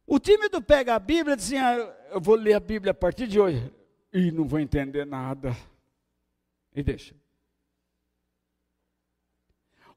[0.06, 1.74] O tímido pega a Bíblia e diz assim: ah,
[2.10, 3.74] eu vou ler a Bíblia a partir de hoje.
[4.12, 5.56] E não vou entender nada.
[6.74, 7.16] E deixa.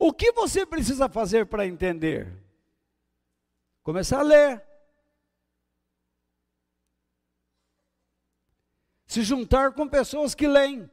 [0.04, 2.28] O que você precisa fazer para entender?
[3.84, 4.64] Começar a ler.
[9.06, 10.89] Se juntar com pessoas que leem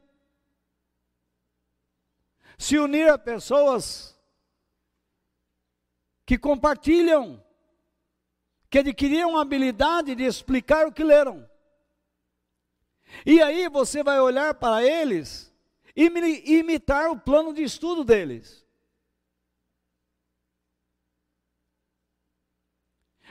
[2.58, 4.18] se unir a pessoas
[6.26, 7.42] que compartilham,
[8.68, 11.48] que adquiriram a habilidade de explicar o que leram.
[13.24, 15.54] E aí você vai olhar para eles
[15.96, 18.67] e imitar o plano de estudo deles.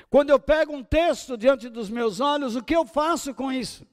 [0.09, 3.85] Quando eu pego um texto diante dos meus olhos, o que eu faço com isso?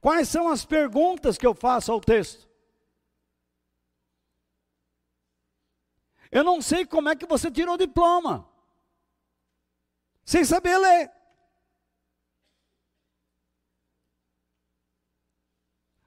[0.00, 2.48] Quais são as perguntas que eu faço ao texto?
[6.30, 8.48] Eu não sei como é que você tirou o diploma.
[10.24, 11.10] Sem saber ler.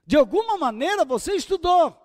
[0.06, 2.01] De alguma maneira você estudou.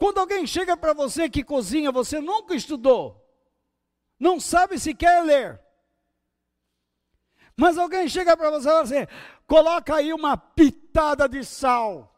[0.00, 3.22] Quando alguém chega para você que cozinha, você nunca estudou,
[4.18, 5.60] não sabe se quer ler.
[7.54, 9.06] Mas alguém chega para você e fala assim:
[9.46, 12.16] coloca aí uma pitada de sal.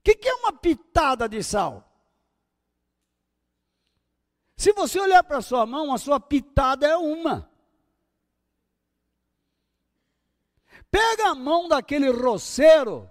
[0.00, 1.88] O que, que é uma pitada de sal?
[4.56, 7.48] Se você olhar para a sua mão, a sua pitada é uma.
[10.90, 13.08] Pega a mão daquele roceiro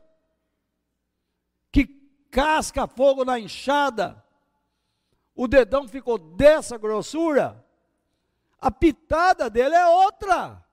[2.31, 4.25] casca fogo na enxada,
[5.35, 7.63] o dedão ficou dessa grossura,
[8.57, 10.65] a pitada dele é outra.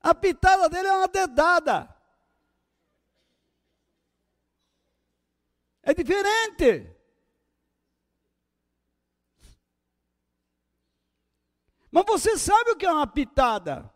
[0.00, 1.94] A pitada dele é uma dedada.
[5.82, 6.96] É diferente.
[11.90, 13.92] Mas você sabe o que é uma pitada?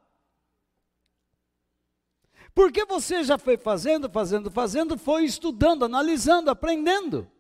[2.55, 7.30] Porque você já foi fazendo, fazendo, fazendo, foi estudando, analisando, aprendendo.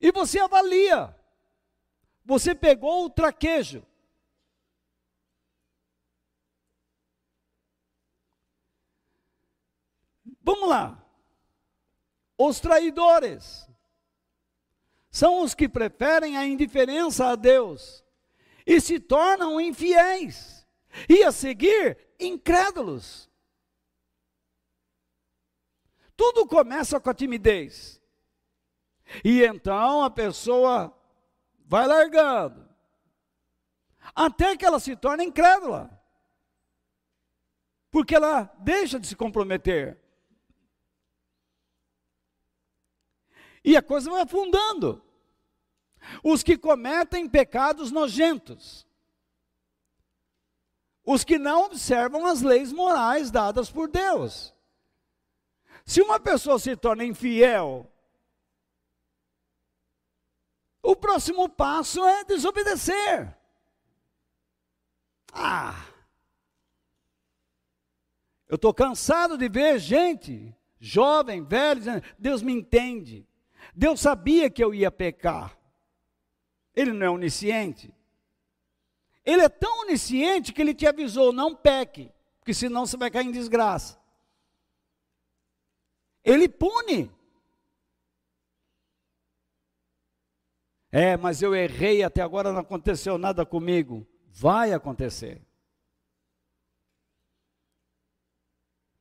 [0.00, 1.14] E você avalia.
[2.24, 3.84] Você pegou o traquejo.
[10.42, 11.00] Vamos lá.
[12.36, 13.68] Os traidores
[15.10, 18.04] são os que preferem a indiferença a Deus
[18.66, 20.66] e se tornam infiéis,
[21.08, 23.28] e a seguir, incrédulos.
[26.16, 28.00] Tudo começa com a timidez.
[29.24, 30.96] E então a pessoa
[31.66, 32.68] vai largando,
[34.14, 35.90] até que ela se torna incrédula,
[37.90, 40.00] porque ela deixa de se comprometer.
[43.64, 45.02] E a coisa vai afundando.
[46.24, 48.86] Os que cometem pecados nojentos.
[51.12, 54.54] Os que não observam as leis morais dadas por Deus.
[55.84, 57.90] Se uma pessoa se torna infiel,
[60.80, 63.36] o próximo passo é desobedecer.
[65.32, 65.84] Ah!
[68.46, 73.26] Eu estou cansado de ver gente, jovem, velho, dizendo: Deus me entende.
[73.74, 75.58] Deus sabia que eu ia pecar.
[76.72, 77.92] Ele não é onisciente.
[79.30, 82.10] Ele é tão onisciente que ele te avisou: não peque,
[82.40, 83.96] porque senão você vai cair em desgraça.
[86.24, 87.08] Ele pune.
[90.90, 94.04] É, mas eu errei, até agora não aconteceu nada comigo.
[94.32, 95.40] Vai acontecer.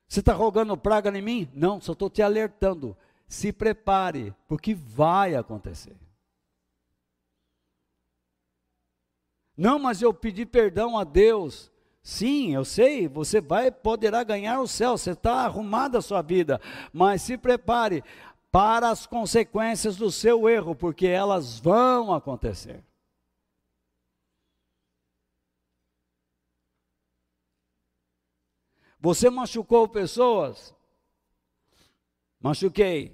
[0.08, 1.52] Você está rogando praga em mim?
[1.56, 2.96] Não, só estou te alertando.
[3.28, 5.98] Se prepare, porque vai acontecer.
[9.60, 11.70] Não, mas eu pedi perdão a Deus.
[12.02, 16.62] Sim, eu sei, você vai poderá ganhar o céu, você está arrumada a sua vida,
[16.94, 18.02] mas se prepare
[18.50, 22.82] para as consequências do seu erro, porque elas vão acontecer.
[28.98, 30.74] Você machucou pessoas?
[32.40, 33.14] Machuquei.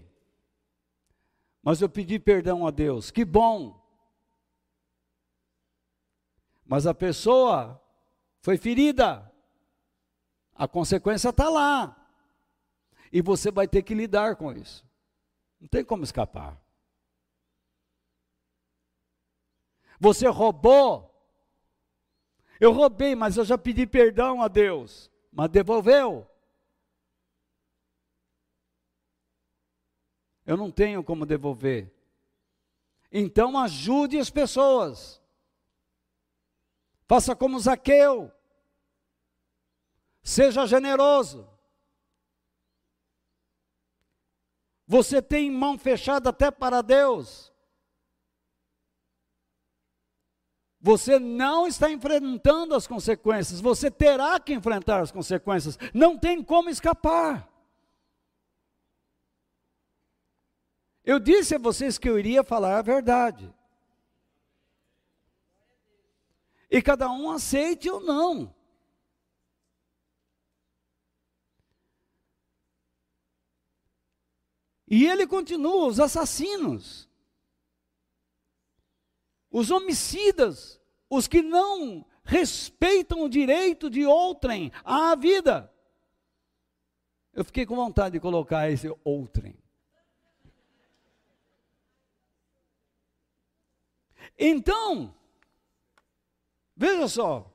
[1.63, 3.09] Mas eu pedi perdão a Deus.
[3.09, 3.83] Que bom.
[6.65, 7.81] Mas a pessoa
[8.41, 9.31] foi ferida.
[10.53, 11.95] A consequência está lá.
[13.11, 14.85] E você vai ter que lidar com isso.
[15.59, 16.59] Não tem como escapar.
[19.99, 21.11] Você roubou.
[22.59, 26.25] Eu roubei, mas eu já pedi perdão a Deus mas devolveu.
[30.45, 31.93] Eu não tenho como devolver.
[33.11, 35.21] Então ajude as pessoas.
[37.07, 38.31] Faça como Zaqueu.
[40.23, 41.47] Seja generoso.
[44.87, 47.53] Você tem mão fechada até para Deus.
[50.79, 56.69] Você não está enfrentando as consequências, você terá que enfrentar as consequências, não tem como
[56.69, 57.49] escapar.
[61.03, 63.51] Eu disse a vocês que eu iria falar a verdade.
[66.69, 68.53] E cada um aceite ou não.
[74.87, 77.09] E ele continua, os assassinos
[79.55, 85.73] os homicidas, os que não respeitam o direito de outrem à vida.
[87.31, 89.57] Eu fiquei com vontade de colocar esse outrem.
[94.37, 95.15] Então,
[96.75, 97.51] veja só,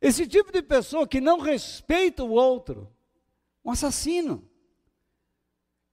[0.00, 2.92] esse tipo de pessoa que não respeita o outro,
[3.64, 4.48] um assassino,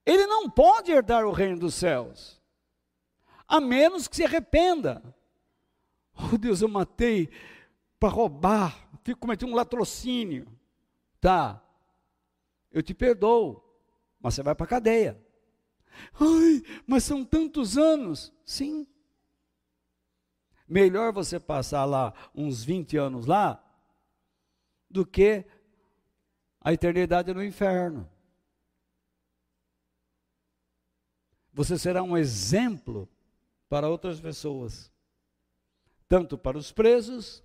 [0.04, 2.42] ele não pode herdar o reino dos céus
[3.52, 5.02] a menos que se arrependa.
[6.14, 7.28] Oh Deus, eu matei
[8.00, 8.88] para roubar,
[9.20, 10.46] cometi um latrocínio.
[11.20, 11.62] Tá,
[12.70, 13.62] eu te perdoo,
[14.18, 15.22] mas você vai para a cadeia.
[16.18, 18.32] Ai, mas são tantos anos.
[18.42, 18.86] Sim.
[20.72, 23.62] Melhor você passar lá uns 20 anos lá
[24.88, 25.44] do que
[26.58, 28.08] a eternidade no inferno.
[31.52, 33.06] Você será um exemplo
[33.68, 34.90] para outras pessoas,
[36.08, 37.44] tanto para os presos,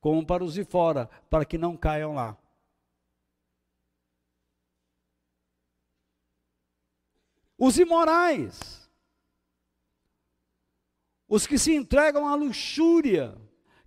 [0.00, 2.36] como para os de fora, para que não caiam lá.
[7.56, 8.87] Os imorais,
[11.28, 13.36] os que se entregam à luxúria,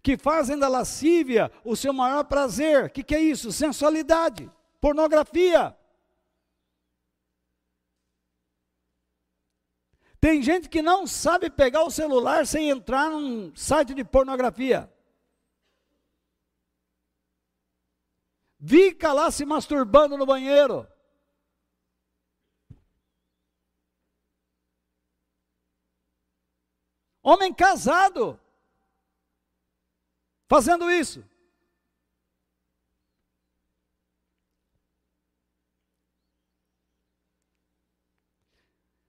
[0.03, 2.85] que fazem da lascívia o seu maior prazer.
[2.85, 3.51] O que, que é isso?
[3.51, 5.75] Sensualidade, pornografia.
[10.19, 14.91] Tem gente que não sabe pegar o celular sem entrar num site de pornografia.
[18.63, 20.87] Fica lá se masturbando no banheiro.
[27.23, 28.39] Homem casado
[30.47, 31.23] fazendo isso.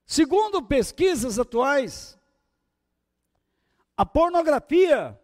[0.07, 2.19] Segundo pesquisas atuais,
[3.97, 5.19] a pornografia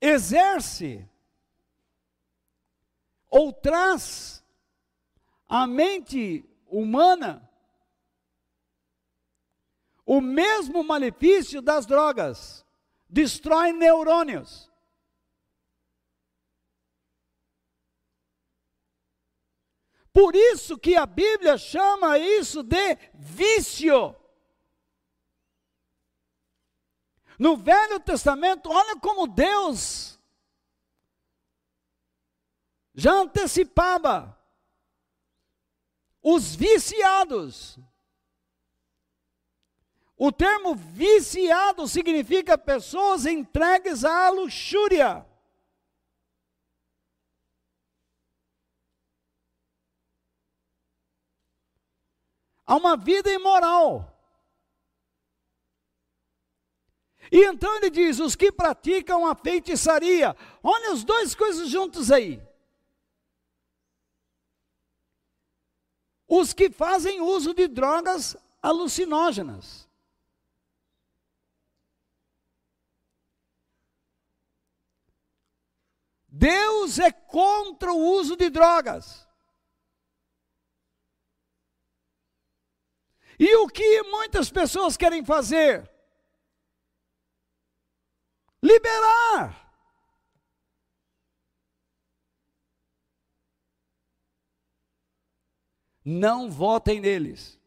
[0.00, 1.08] exerce
[3.28, 4.44] ou traz
[5.48, 7.49] à mente humana
[10.10, 12.66] o mesmo malefício das drogas,
[13.08, 14.68] destrói neurônios.
[20.12, 24.16] Por isso que a Bíblia chama isso de vício.
[27.38, 30.18] No Velho Testamento, olha como Deus
[32.92, 34.36] já antecipava
[36.20, 37.78] os viciados.
[40.22, 45.26] O termo viciado significa pessoas entregues à luxúria.
[52.66, 54.16] a uma vida imoral.
[57.32, 60.36] E então ele diz: os que praticam a feitiçaria.
[60.62, 62.40] Olha as duas coisas juntos aí.
[66.28, 69.89] Os que fazem uso de drogas alucinógenas.
[76.40, 79.28] Deus é contra o uso de drogas.
[83.38, 85.86] E o que muitas pessoas querem fazer?
[88.62, 89.70] Liberar.
[96.02, 97.59] Não votem neles.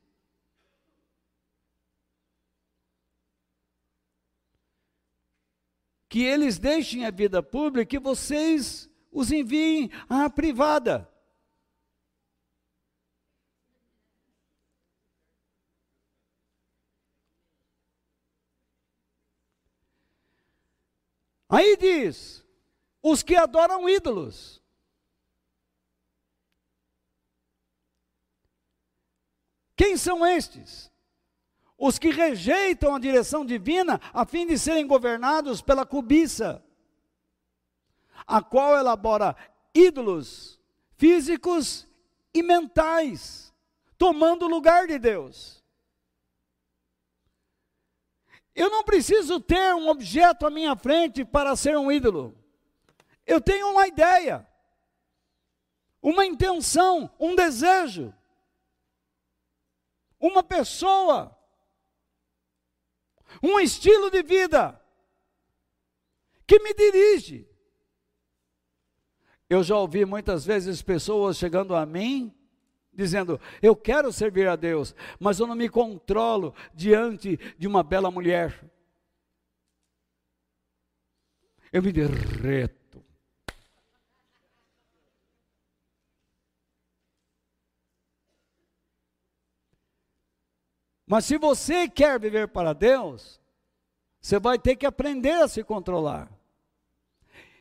[6.13, 11.11] Que eles deixem a vida pública e vocês os enviem à privada.
[21.49, 22.45] Aí diz:
[23.01, 24.61] os que adoram ídolos.
[29.75, 30.92] Quem são estes?
[31.85, 36.63] Os que rejeitam a direção divina a fim de serem governados pela cobiça,
[38.25, 39.35] a qual elabora
[39.75, 40.61] ídolos
[40.95, 41.85] físicos
[42.33, 43.53] e mentais,
[43.97, 45.61] tomando o lugar de Deus.
[48.55, 52.33] Eu não preciso ter um objeto à minha frente para ser um ídolo.
[53.25, 54.47] Eu tenho uma ideia,
[56.01, 58.13] uma intenção, um desejo,
[60.17, 61.37] uma pessoa,
[63.41, 64.79] um estilo de vida
[66.45, 67.47] que me dirige.
[69.49, 72.33] Eu já ouvi muitas vezes pessoas chegando a mim
[72.93, 78.11] dizendo: Eu quero servir a Deus, mas eu não me controlo diante de uma bela
[78.11, 78.63] mulher.
[81.71, 82.82] Eu me derreto.
[91.13, 93.39] Mas se você quer viver para Deus,
[94.19, 96.27] você vai ter que aprender a se controlar.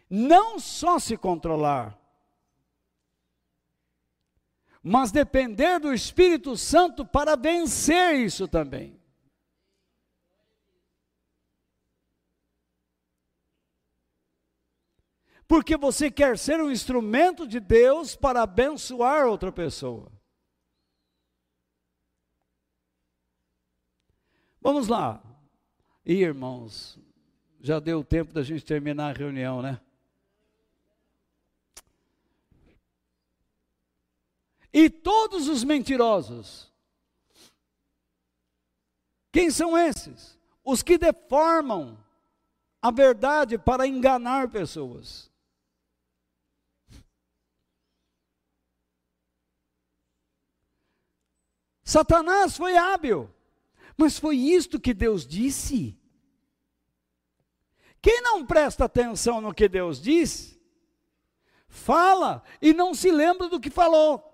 [0.08, 1.98] Não só se controlar,
[4.82, 8.98] mas depender do Espírito Santo para vencer isso também.
[15.46, 20.10] Porque você quer ser um instrumento de Deus para abençoar outra pessoa.
[24.62, 25.20] Vamos lá.
[26.06, 26.98] E irmãos,
[27.60, 29.80] já deu tempo da gente terminar a reunião, né?
[34.72, 36.72] E todos os mentirosos.
[39.32, 40.38] Quem são esses?
[40.64, 41.98] Os que deformam
[42.80, 45.30] a verdade para enganar pessoas.
[51.82, 53.28] Satanás foi hábil,
[53.96, 55.98] mas foi isto que Deus disse.
[58.00, 60.58] Quem não presta atenção no que Deus diz,
[61.68, 64.28] fala e não se lembra do que falou.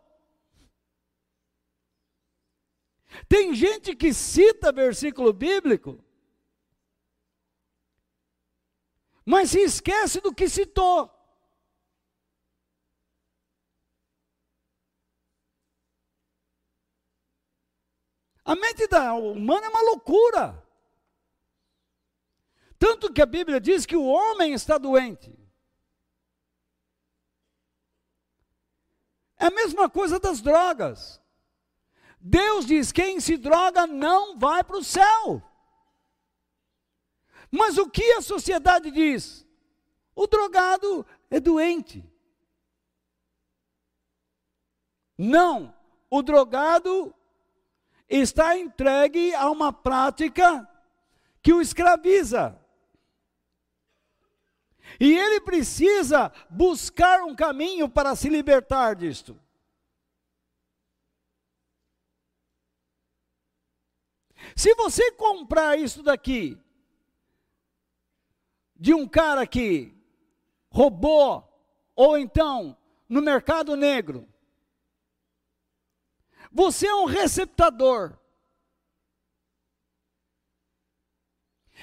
[3.28, 6.02] Tem gente que cita versículo bíblico,
[9.24, 11.17] mas se esquece do que citou.
[18.48, 20.66] A mente da humana é uma loucura.
[22.78, 25.38] Tanto que a Bíblia diz que o homem está doente.
[29.36, 31.20] É a mesma coisa das drogas.
[32.18, 35.42] Deus diz: quem se droga não vai para o céu.
[37.50, 39.46] Mas o que a sociedade diz?
[40.14, 42.02] O drogado é doente.
[45.18, 45.76] Não,
[46.08, 47.14] o drogado
[48.08, 50.68] está entregue a uma prática
[51.42, 52.58] que o escraviza.
[54.98, 59.38] E ele precisa buscar um caminho para se libertar disto.
[64.56, 66.58] Se você comprar isso daqui
[68.74, 69.94] de um cara que
[70.70, 71.44] roubou,
[71.94, 72.76] ou então
[73.08, 74.28] no mercado negro,
[76.52, 78.18] você é um receptador.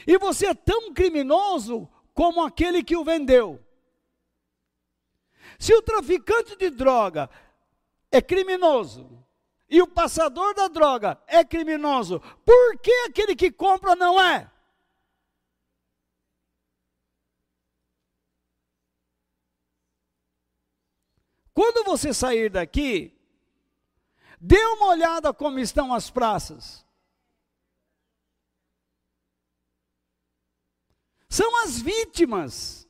[0.08, 3.64] E você é tão criminoso como aquele que o vendeu.
[5.60, 7.30] Se o traficante de droga
[8.12, 9.26] é criminoso
[9.70, 14.52] e o passador da droga é criminoso, por que aquele que compra não é?
[21.54, 23.15] Quando você sair daqui,
[24.40, 26.86] dê uma olhada como estão as praças.
[31.30, 32.88] São as vítimas.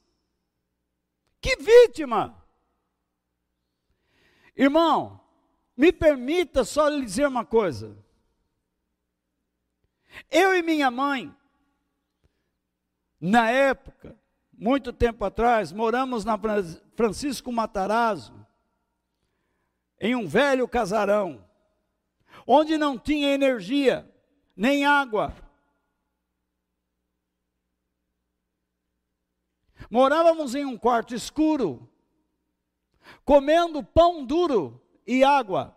[1.42, 2.44] Que vítima?
[4.56, 5.20] Irmão,
[5.76, 7.98] me permita só lhe dizer uma coisa.
[10.30, 11.36] Eu e minha mãe,
[13.20, 14.18] na época,
[14.54, 16.40] muito tempo atrás, moramos na
[16.96, 18.45] Francisco Matarazzo,
[20.06, 21.44] em um velho casarão,
[22.46, 24.08] onde não tinha energia,
[24.56, 25.36] nem água.
[29.90, 31.92] Morávamos em um quarto escuro,
[33.24, 35.76] comendo pão duro e água.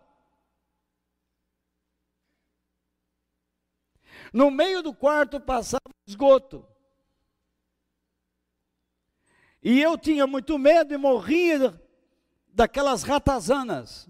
[4.31, 6.63] No meio do quarto passava esgoto.
[9.63, 11.81] E eu tinha muito medo e morria
[12.49, 14.07] daquelas ratazanas.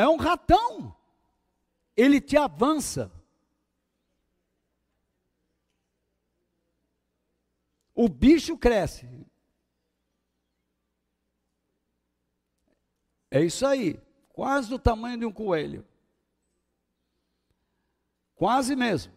[0.00, 0.96] É um ratão.
[1.94, 3.12] Ele te avança.
[7.94, 9.06] O bicho cresce.
[13.30, 14.00] É isso aí.
[14.30, 15.86] Quase do tamanho de um coelho.
[18.34, 19.12] Quase mesmo.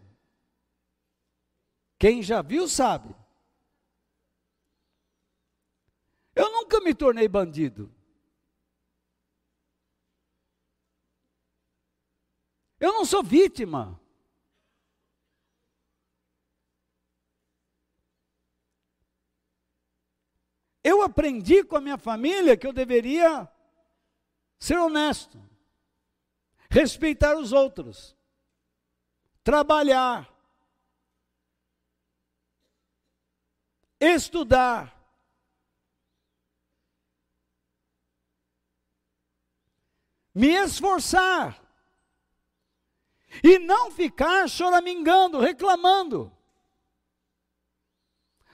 [1.97, 3.15] Quem já viu sabe.
[6.35, 7.89] Eu nunca me tornei bandido.
[12.83, 13.97] Eu não sou vítima.
[20.83, 23.49] Eu aprendi com a minha família que eu deveria
[24.59, 25.41] ser honesto,
[26.69, 28.17] respeitar os outros,
[29.45, 30.29] trabalhar,
[33.97, 34.91] estudar.
[40.35, 41.62] Me esforçar.
[43.41, 46.31] E não ficar choramingando, reclamando.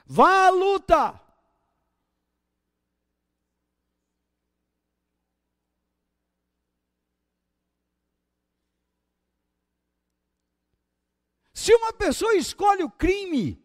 [0.06, 1.20] Vá à luta.
[11.52, 13.62] Se uma pessoa escolhe o crime,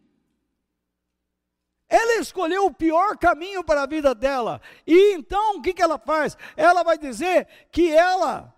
[1.88, 4.60] ela escolheu o pior caminho para a vida dela.
[4.86, 6.36] E então o que, que ela faz?
[6.56, 8.54] Ela vai dizer que ela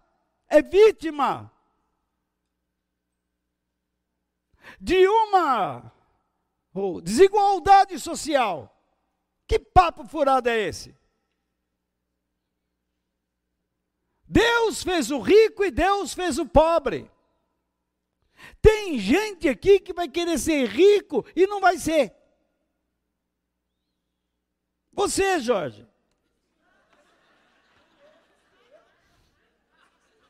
[0.49, 1.53] é vítima
[4.81, 5.93] de uma
[6.73, 8.75] oh, desigualdade social.
[9.47, 10.97] Que papo furado é esse?
[14.25, 17.11] Deus fez o rico e Deus fez o pobre.
[18.61, 22.15] Tem gente aqui que vai querer ser rico e não vai ser.
[24.93, 25.87] Você, Jorge.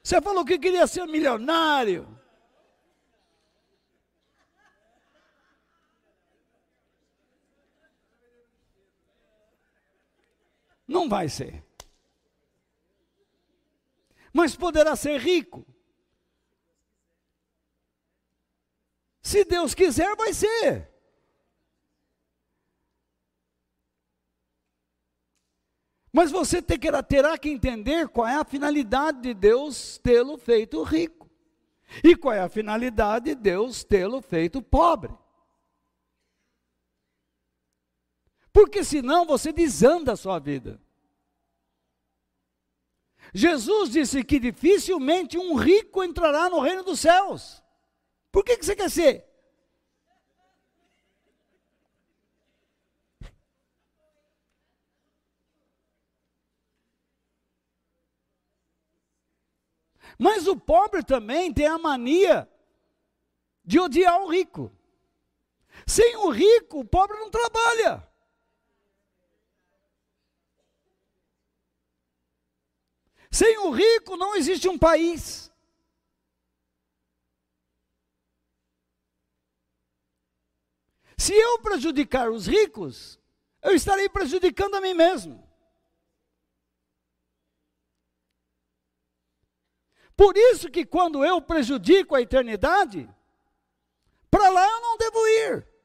[0.02, 2.17] Você falou que queria ser milionário.
[10.88, 11.62] Não vai ser.
[14.32, 15.66] Mas poderá ser rico.
[19.20, 20.88] Se Deus quiser, vai ser.
[26.10, 31.30] Mas você terá que entender qual é a finalidade de Deus tê-lo feito rico.
[32.02, 35.12] E qual é a finalidade de Deus tê-lo feito pobre.
[38.58, 40.80] Porque senão você desanda a sua vida.
[43.32, 47.62] Jesus disse que dificilmente um rico entrará no reino dos céus.
[48.32, 49.24] Por que, que você quer ser?
[60.18, 62.50] Mas o pobre também tem a mania
[63.64, 64.72] de odiar o rico.
[65.86, 68.07] Sem o rico, o pobre não trabalha.
[73.38, 75.48] Sem o rico, não existe um país.
[81.16, 83.16] Se eu prejudicar os ricos,
[83.62, 85.48] eu estarei prejudicando a mim mesmo.
[90.16, 93.08] Por isso que quando eu prejudico a eternidade,
[94.28, 95.78] para lá eu não devo ir.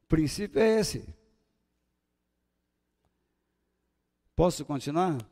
[0.11, 1.07] princípio é esse.
[4.35, 5.25] Posso continuar?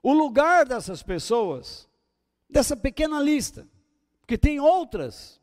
[0.00, 1.88] O lugar dessas pessoas,
[2.48, 3.68] dessa pequena lista,
[4.20, 5.40] porque tem outras,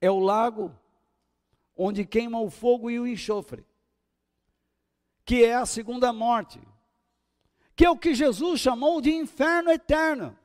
[0.00, 0.74] é o lago
[1.76, 3.66] onde queima o fogo e o enxofre,
[5.22, 6.58] que é a segunda morte,
[7.76, 10.39] que é o que Jesus chamou de inferno eterno.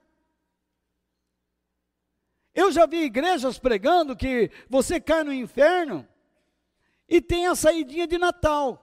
[2.56, 6.08] Eu já vi igrejas pregando que você cai no inferno
[7.08, 8.82] e tem a saidinha de Natal.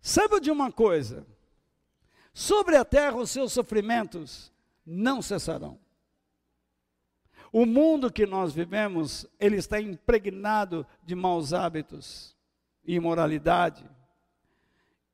[0.00, 1.26] Saiba de uma coisa:
[2.32, 4.51] sobre a terra os seus sofrimentos
[4.84, 5.78] não cessarão.
[7.52, 12.34] O mundo que nós vivemos, ele está impregnado de maus hábitos
[12.84, 13.84] e imoralidade.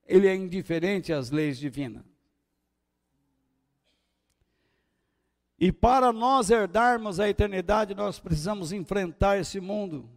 [0.06, 2.04] Ele é indiferente às leis divinas.
[5.58, 10.08] E para nós herdarmos a eternidade, nós precisamos enfrentar esse mundo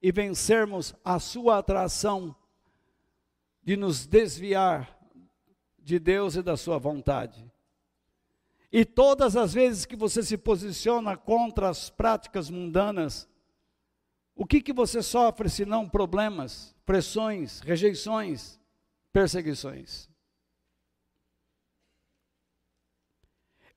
[0.00, 2.34] e vencermos a sua atração
[3.62, 4.98] de nos desviar
[5.78, 7.44] de Deus e da sua vontade.
[8.76, 13.26] E todas as vezes que você se posiciona contra as práticas mundanas,
[14.34, 18.60] o que, que você sofre senão problemas, pressões, rejeições,
[19.10, 20.10] perseguições?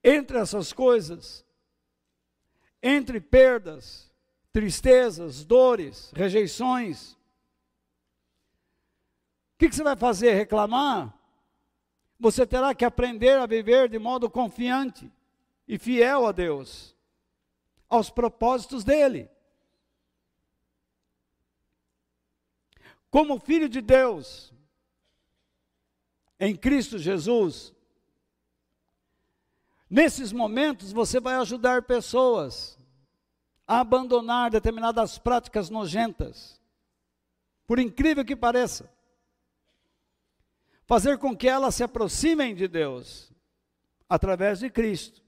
[0.04, 1.46] Entre essas coisas,
[2.82, 4.12] entre perdas,
[4.52, 7.16] tristezas, dores, rejeições,
[9.60, 10.32] que, que você vai fazer?
[10.32, 11.14] Reclamar?
[12.20, 15.10] Você terá que aprender a viver de modo confiante
[15.66, 16.94] e fiel a Deus,
[17.88, 19.30] aos propósitos dEle.
[23.10, 24.52] Como filho de Deus,
[26.38, 27.72] em Cristo Jesus,
[29.88, 32.78] nesses momentos você vai ajudar pessoas
[33.66, 36.60] a abandonar determinadas práticas nojentas,
[37.66, 38.92] por incrível que pareça
[40.90, 43.32] fazer com que elas se aproximem de Deus
[44.08, 45.22] através de Cristo.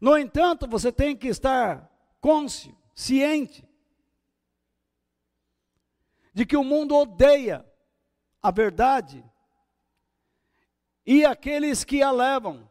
[0.00, 1.90] No entanto, você tem que estar
[2.20, 3.68] cônscio, ciente
[6.32, 7.66] de que o mundo odeia
[8.40, 9.24] a verdade
[11.04, 12.70] e aqueles que a levam,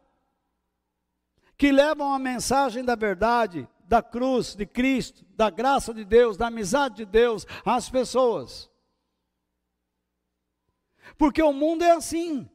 [1.58, 6.46] que levam a mensagem da verdade, da cruz de Cristo, da graça de Deus, da
[6.46, 8.67] amizade de Deus às pessoas.
[11.18, 12.48] Porque o mundo é assim.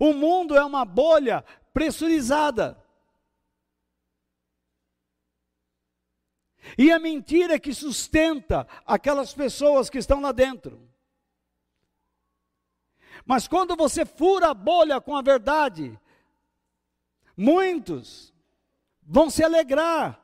[0.00, 2.82] O mundo é uma bolha pressurizada.
[6.78, 10.88] E a mentira que sustenta aquelas pessoas que estão lá dentro.
[13.26, 15.98] Mas quando você fura a bolha com a verdade,
[17.36, 18.32] muitos
[19.02, 20.20] vão se alegrar,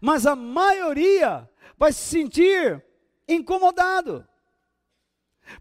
[0.00, 2.84] mas a maioria vai se sentir
[3.28, 4.26] incomodado.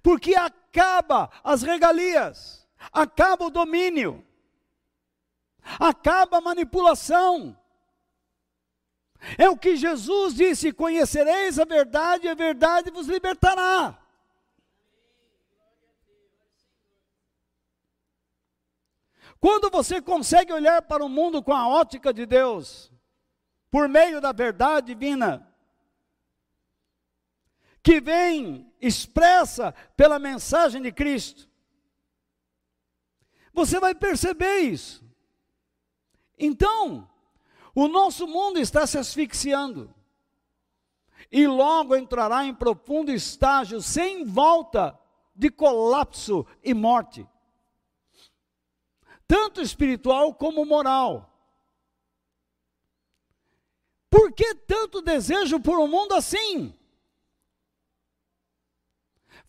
[0.01, 0.33] Porque
[0.73, 4.25] acaba as regalias, acaba o domínio,
[5.79, 7.55] acaba a manipulação.
[9.37, 13.99] É o que Jesus disse: Conhecereis a verdade, e a verdade vos libertará.
[19.39, 22.91] Quando você consegue olhar para o mundo com a ótica de Deus,
[23.69, 25.52] por meio da verdade divina,
[27.83, 31.49] que vem expressa pela mensagem de Cristo.
[33.53, 35.03] Você vai perceber isso.
[36.39, 37.07] Então,
[37.75, 39.93] o nosso mundo está se asfixiando.
[41.29, 44.97] E logo entrará em profundo estágio sem volta
[45.35, 47.27] de colapso e morte.
[49.27, 51.29] Tanto espiritual como moral.
[54.09, 56.73] Por que tanto desejo por um mundo assim?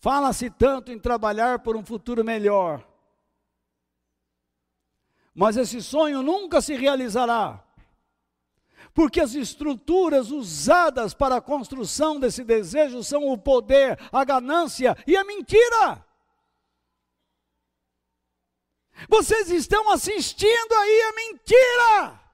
[0.05, 2.87] Fala-se tanto em trabalhar por um futuro melhor.
[5.33, 7.65] Mas esse sonho nunca se realizará.
[8.93, 15.17] Porque as estruturas usadas para a construção desse desejo são o poder, a ganância e
[15.17, 16.05] a mentira.
[19.09, 22.24] Vocês estão assistindo aí a mentira.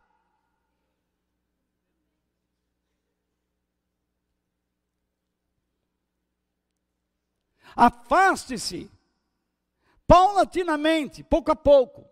[7.75, 8.91] Afaste-se
[10.07, 12.05] paulatinamente, pouco a pouco,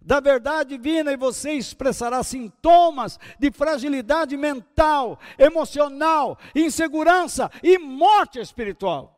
[0.00, 9.16] da verdade divina e você expressará sintomas de fragilidade mental, emocional, insegurança e morte espiritual.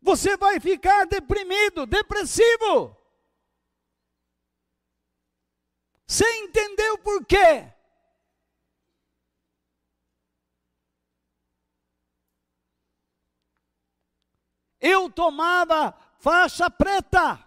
[0.00, 2.96] Você vai ficar deprimido, depressivo.
[6.06, 7.72] Sem entender o porquê.
[14.82, 17.38] Eu tomava faixa preta.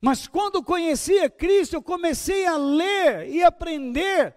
[0.00, 4.34] Mas quando conhecia Cristo, eu comecei a ler e aprender.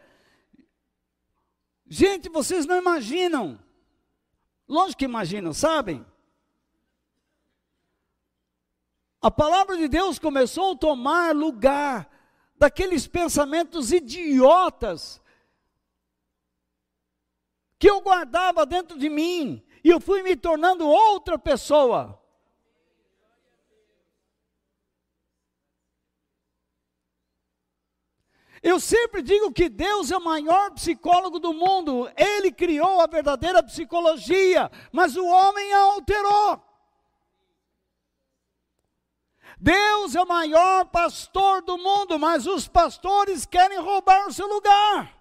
[1.88, 3.60] Gente, vocês não imaginam.
[4.68, 6.06] Lógico que imaginam, sabem?
[9.22, 12.10] A palavra de Deus começou a tomar lugar
[12.56, 15.20] daqueles pensamentos idiotas
[17.82, 22.22] que eu guardava dentro de mim, e eu fui me tornando outra pessoa.
[28.62, 32.08] Eu sempre digo que Deus é o maior psicólogo do mundo.
[32.16, 36.64] Ele criou a verdadeira psicologia, mas o homem a alterou.
[39.60, 45.20] Deus é o maior pastor do mundo, mas os pastores querem roubar o seu lugar.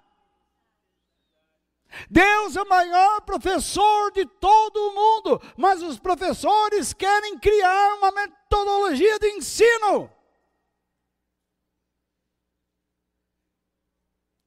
[2.09, 8.13] Deus é o maior professor de todo o mundo, mas os professores querem criar uma
[8.13, 10.11] metodologia de ensino.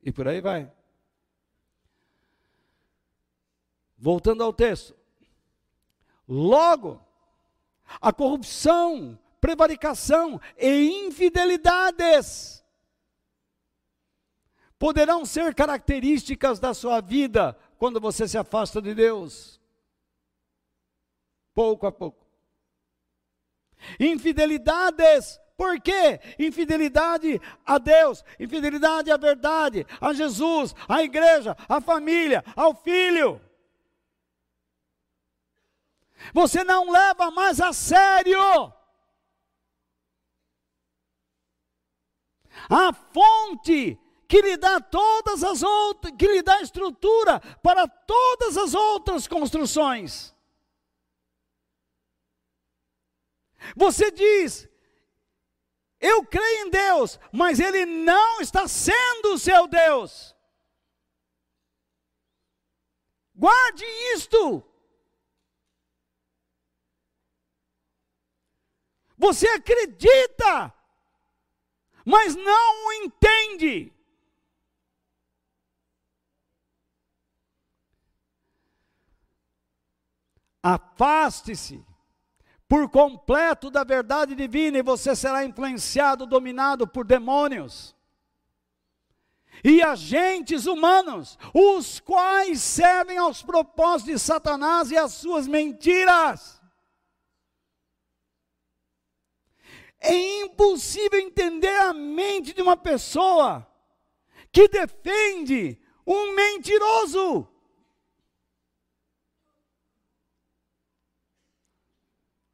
[0.01, 0.71] E por aí vai.
[3.97, 4.95] Voltando ao texto.
[6.27, 7.01] Logo,
[8.01, 12.62] a corrupção, prevaricação e infidelidades
[14.77, 19.59] poderão ser características da sua vida quando você se afasta de Deus.
[21.53, 22.25] Pouco a pouco.
[23.99, 26.19] Infidelidades por quê?
[26.39, 33.39] Infidelidade a Deus, infidelidade à verdade, a Jesus, à igreja, à família, ao filho.
[36.33, 38.73] Você não leva mais a sério.
[42.69, 43.99] A fonte
[44.33, 50.35] que lhe dá todas as outras, que lhe dá estrutura para todas as outras construções.
[53.75, 54.67] Você diz,
[55.99, 60.35] eu creio em Deus, mas Ele não está sendo o seu Deus.
[63.35, 64.63] Guarde isto.
[69.15, 70.73] Você acredita,
[72.03, 73.92] mas não o entende.
[80.63, 81.85] Afaste-se
[82.67, 87.93] por completo da verdade divina e você será influenciado, dominado por demônios
[89.63, 96.61] e agentes humanos, os quais servem aos propósitos de Satanás e às suas mentiras.
[99.99, 103.65] É impossível entender a mente de uma pessoa
[104.51, 107.47] que defende um mentiroso.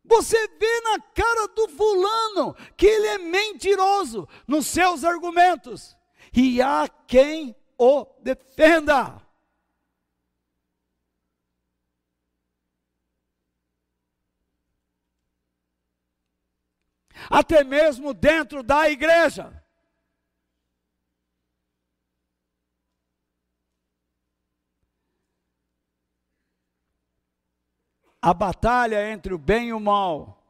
[0.09, 5.95] Você vê na cara do fulano que ele é mentiroso nos seus argumentos.
[6.35, 9.21] E há quem o defenda.
[17.29, 19.58] Até mesmo dentro da igreja.
[28.21, 30.43] A batalha entre o bem e o mal.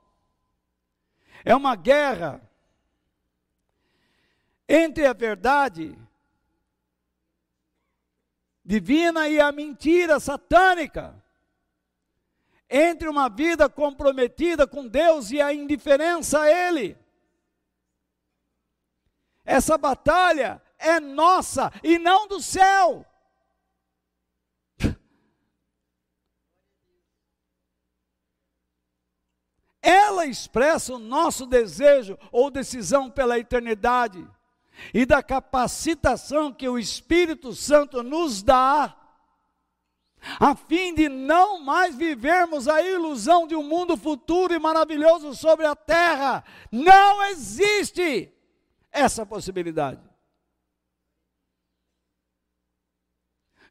[1.43, 2.41] É uma guerra
[4.67, 5.97] entre a verdade
[8.63, 11.15] divina e a mentira satânica.
[12.69, 16.95] Entre uma vida comprometida com Deus e a indiferença a Ele.
[19.43, 23.03] Essa batalha é nossa e não do céu.
[29.89, 34.25] Ela expressa o nosso desejo ou decisão pela eternidade
[34.93, 38.95] e da capacitação que o Espírito Santo nos dá,
[40.39, 45.65] a fim de não mais vivermos a ilusão de um mundo futuro e maravilhoso sobre
[45.65, 46.43] a terra.
[46.71, 48.31] Não existe
[48.91, 50.01] essa possibilidade.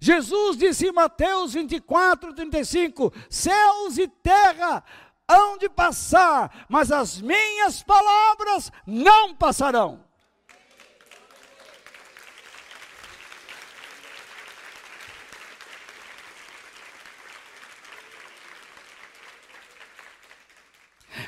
[0.01, 4.85] Jesus disse em Mateus 24, 35: céus e terra
[5.29, 10.09] hão de passar, mas as minhas palavras não passarão.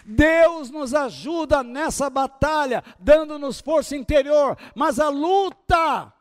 [0.05, 6.13] Deus nos ajuda nessa batalha, dando-nos força interior, mas a luta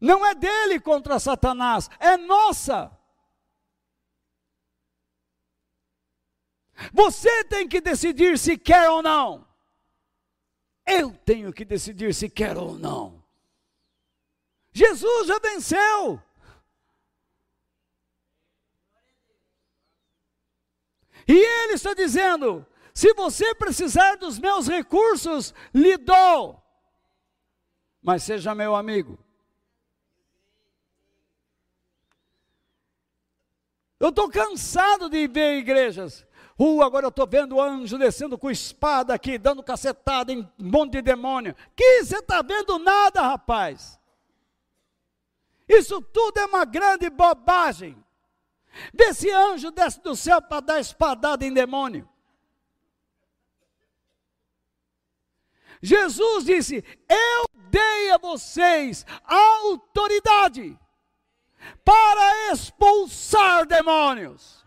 [0.00, 2.95] não é dele contra Satanás, é nossa.
[6.92, 9.46] Você tem que decidir se quer ou não.
[10.86, 13.24] Eu tenho que decidir se quer ou não.
[14.72, 16.22] Jesus já venceu.
[21.26, 22.64] E ele está dizendo:
[22.94, 26.62] se você precisar dos meus recursos, lhe dou.
[28.00, 29.18] Mas seja meu amigo.
[33.98, 36.24] Eu estou cansado de ver igrejas.
[36.58, 40.70] Uh, agora eu estou vendo o anjo descendo com espada aqui, dando cacetada em um
[40.70, 41.54] monte de demônio.
[41.74, 44.00] Que você está vendo nada, rapaz.
[45.68, 48.02] Isso tudo é uma grande bobagem.
[48.92, 52.08] Vê se anjo desce do céu para dar espadada em demônio.
[55.82, 60.78] Jesus disse: Eu dei a vocês autoridade
[61.84, 64.65] para expulsar demônios.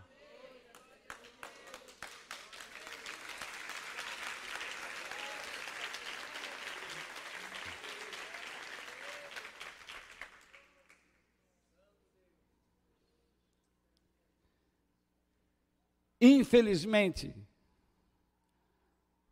[16.21, 17.33] Infelizmente,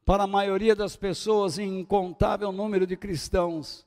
[0.05, 3.85] para a maioria das pessoas, incontável número de cristãos,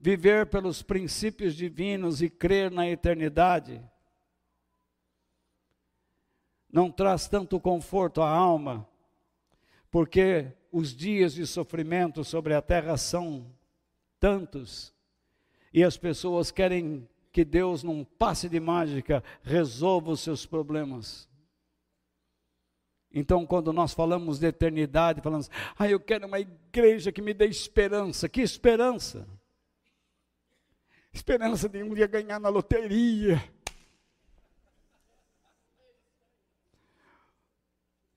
[0.00, 3.80] viver pelos princípios divinos e crer na eternidade
[6.72, 8.88] não traz tanto conforto à alma,
[9.90, 13.46] porque os dias de sofrimento sobre a terra são
[14.18, 14.92] tantos
[15.72, 21.28] e as pessoas querem que Deus, num passe de mágica, resolva os seus problemas.
[23.10, 27.46] Então, quando nós falamos de eternidade, falamos, ah, eu quero uma igreja que me dê
[27.46, 28.28] esperança.
[28.28, 29.26] Que esperança?
[31.12, 33.42] Esperança de um dia ganhar na loteria.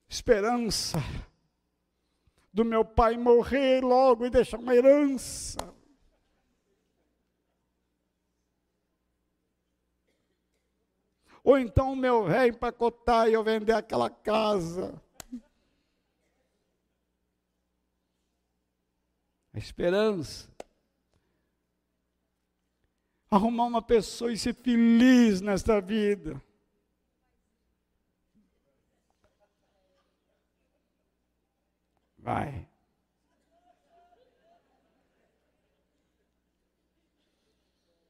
[0.07, 0.97] Esperança
[2.53, 5.74] do meu pai morrer logo e deixar uma herança.
[11.45, 14.99] Ou então o meu rei empacotar e eu vender aquela casa.
[19.53, 20.49] A esperança.
[23.29, 26.41] Arrumar uma pessoa e ser feliz nesta vida.
[32.17, 32.67] Vai.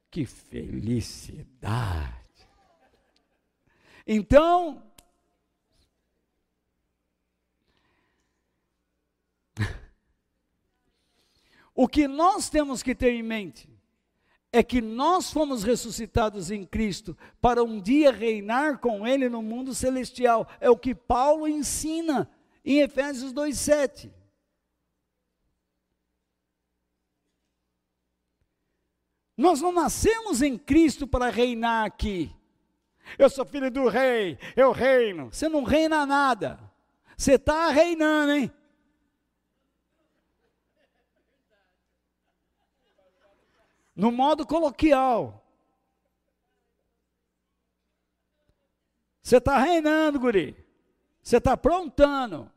[0.10, 2.25] Que felicidade.
[4.08, 4.84] Então,
[11.74, 13.68] o que nós temos que ter em mente
[14.52, 19.76] é que nós fomos ressuscitados em Cristo para um dia reinar com Ele no mundo
[19.76, 20.48] celestial.
[20.62, 22.30] É o que Paulo ensina
[22.64, 24.10] em Efésios 2,7.
[29.36, 32.34] Nós não nascemos em Cristo para reinar aqui.
[33.18, 35.32] Eu sou filho do rei, eu reino.
[35.32, 36.60] Você não reina nada.
[37.18, 38.52] Você está reinando, hein?
[43.96, 45.42] No modo coloquial.
[49.22, 50.56] Você está reinando, guri.
[51.22, 52.52] Você está aprontando.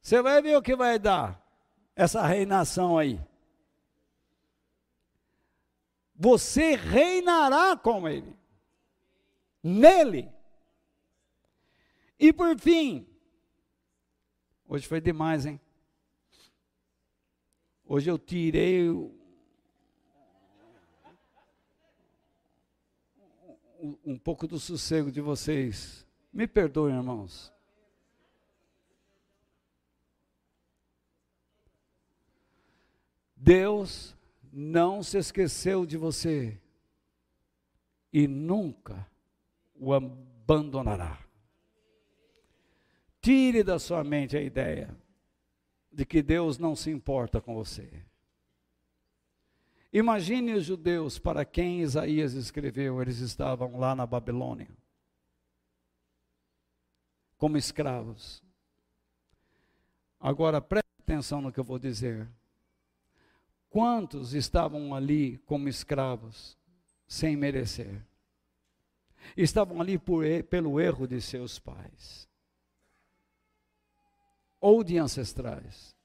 [0.00, 1.40] Você vai ver o que vai dar
[1.94, 3.20] essa reinação aí
[6.22, 8.36] você reinará com ele,
[9.62, 10.30] nele.
[12.18, 13.08] E por fim,
[14.68, 15.58] hoje foi demais, hein?
[17.86, 19.16] Hoje eu tirei um,
[24.04, 26.06] um pouco do sossego de vocês.
[26.30, 27.50] Me perdoem, irmãos.
[33.34, 34.19] Deus
[34.52, 36.60] não se esqueceu de você
[38.12, 39.06] e nunca
[39.74, 41.18] o abandonará.
[43.20, 44.96] Tire da sua mente a ideia
[45.92, 48.04] de que Deus não se importa com você.
[49.92, 54.70] Imagine os judeus para quem Isaías escreveu, eles estavam lá na Babilônia,
[57.36, 58.42] como escravos.
[60.18, 62.28] Agora preste atenção no que eu vou dizer.
[63.70, 66.58] Quantos estavam ali como escravos,
[67.06, 68.04] sem merecer?
[69.36, 72.28] Estavam ali por, pelo erro de seus pais
[74.60, 75.96] ou de ancestrais,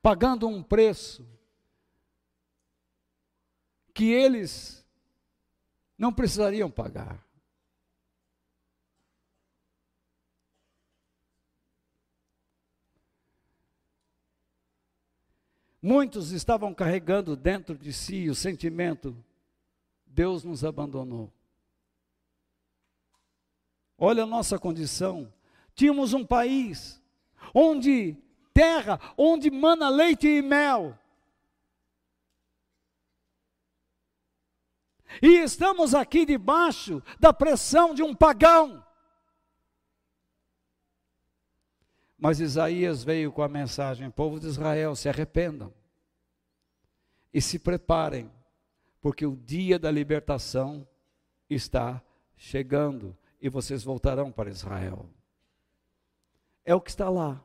[0.00, 1.28] pagando um preço
[3.92, 4.86] que eles
[5.98, 7.22] não precisariam pagar.
[15.86, 19.14] Muitos estavam carregando dentro de si o sentimento:
[20.06, 21.30] Deus nos abandonou.
[23.98, 25.30] Olha a nossa condição.
[25.74, 27.02] Tínhamos um país
[27.54, 28.16] onde
[28.54, 30.98] terra, onde mana leite e mel.
[35.20, 38.83] E estamos aqui debaixo da pressão de um pagão.
[42.24, 45.70] Mas Isaías veio com a mensagem: povo de Israel, se arrependam
[47.34, 48.32] e se preparem,
[48.98, 50.88] porque o dia da libertação
[51.50, 52.02] está
[52.34, 55.06] chegando e vocês voltarão para Israel.
[56.64, 57.44] É o que está lá.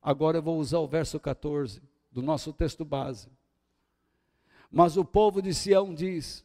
[0.00, 1.82] Agora eu vou usar o verso 14
[2.12, 3.28] do nosso texto base.
[4.70, 6.44] Mas o povo de Sião diz: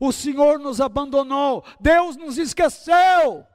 [0.00, 3.46] O Senhor nos abandonou, Deus nos esqueceu.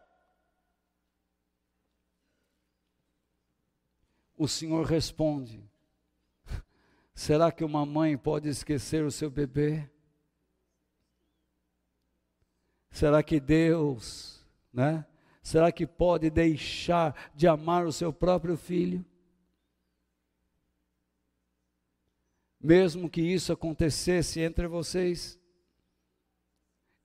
[4.37, 5.63] O Senhor responde:
[7.13, 9.89] Será que uma mãe pode esquecer o seu bebê?
[12.91, 15.05] Será que Deus, né?
[15.41, 19.05] Será que pode deixar de amar o seu próprio filho?
[22.59, 25.39] Mesmo que isso acontecesse entre vocês,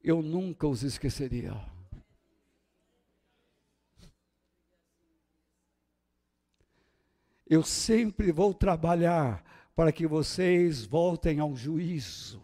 [0.03, 1.70] eu nunca os esqueceria.
[7.51, 9.45] Eu sempre vou trabalhar
[9.75, 12.41] para que vocês voltem ao juízo.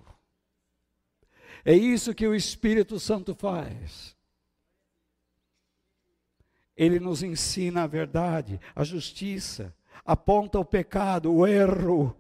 [1.64, 4.16] É isso que o Espírito Santo faz.
[6.76, 9.72] Ele nos ensina a verdade, a justiça,
[10.04, 12.14] aponta o pecado, o erro.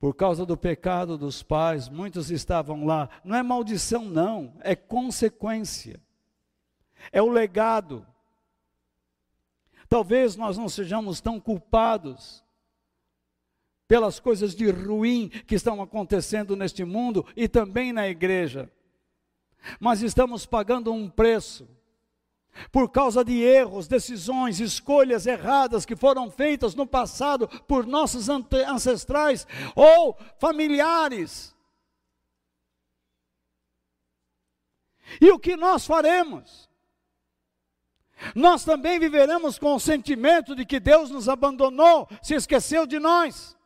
[0.00, 3.08] Por causa do pecado dos pais, muitos estavam lá.
[3.24, 6.00] Não é maldição, não, é consequência.
[7.10, 8.06] É o legado.
[9.88, 12.44] Talvez nós não sejamos tão culpados
[13.88, 18.70] pelas coisas de ruim que estão acontecendo neste mundo e também na igreja,
[19.80, 21.66] mas estamos pagando um preço
[22.70, 29.46] por causa de erros, decisões, escolhas erradas que foram feitas no passado por nossos ancestrais
[29.74, 31.54] ou familiares.
[35.20, 36.68] E o que nós faremos?
[38.34, 43.57] Nós também viveremos com o sentimento de que Deus nos abandonou, se esqueceu de nós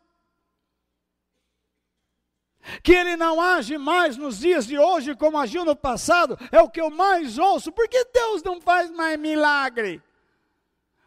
[2.83, 6.69] que ele não age mais nos dias de hoje como agiu no passado, é o
[6.69, 7.73] que eu mais ouço.
[7.73, 10.03] Por que Deus não faz mais milagre?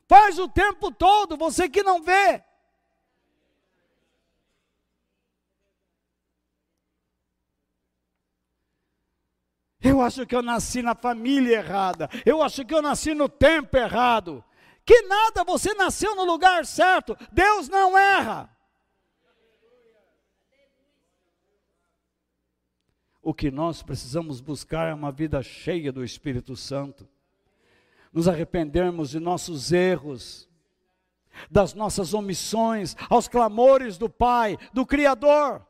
[0.07, 2.44] Faz o tempo todo, você que não vê.
[9.82, 12.10] Eu acho que eu nasci na família errada.
[12.26, 14.44] Eu acho que eu nasci no tempo errado.
[14.84, 17.15] Que nada, você nasceu no lugar certo.
[17.32, 18.55] Deus não erra.
[23.26, 27.10] O que nós precisamos buscar é uma vida cheia do Espírito Santo.
[28.14, 30.47] Nos arrependermos de nossos erros,
[31.49, 35.65] das nossas omissões, aos clamores do Pai, do Criador.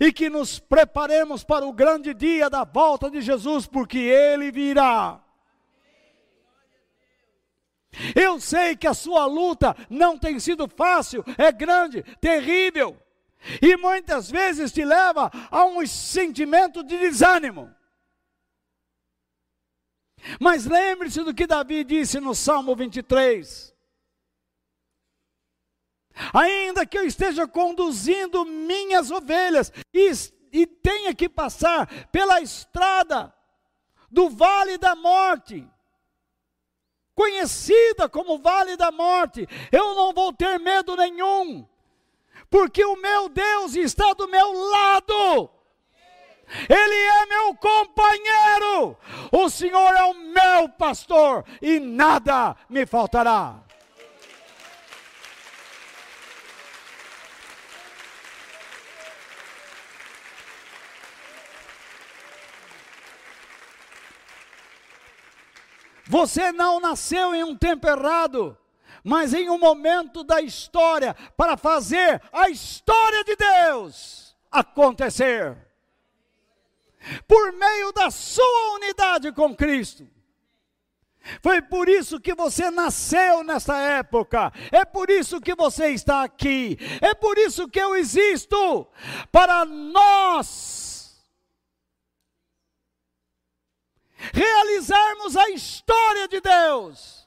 [0.00, 5.22] E que nos preparemos para o grande dia da volta de Jesus, porque Ele virá.
[8.14, 12.96] Eu sei que a sua luta não tem sido fácil, é grande, terrível
[13.62, 17.74] e muitas vezes te leva a um sentimento de desânimo.
[20.40, 23.74] Mas lembre-se do que Davi disse no Salmo 23.
[26.32, 30.10] Ainda que eu esteja conduzindo minhas ovelhas e,
[30.50, 33.34] e tenha que passar pela estrada
[34.10, 35.68] do vale da morte,
[37.14, 41.68] conhecida como vale da morte, eu não vou ter medo nenhum,
[42.50, 45.50] porque o meu Deus está do meu lado.
[46.68, 48.96] Ele é meu companheiro.
[49.32, 53.66] O Senhor é o meu pastor e nada me faltará.
[66.08, 68.56] Você não nasceu em um tempo errado,
[69.06, 75.56] mas em um momento da história para fazer a história de Deus acontecer.
[77.28, 80.08] Por meio da sua unidade com Cristo.
[81.40, 84.52] Foi por isso que você nasceu nessa época.
[84.72, 86.76] É por isso que você está aqui.
[87.00, 88.88] É por isso que eu existo.
[89.30, 91.24] Para nós
[94.32, 97.25] realizarmos a história de Deus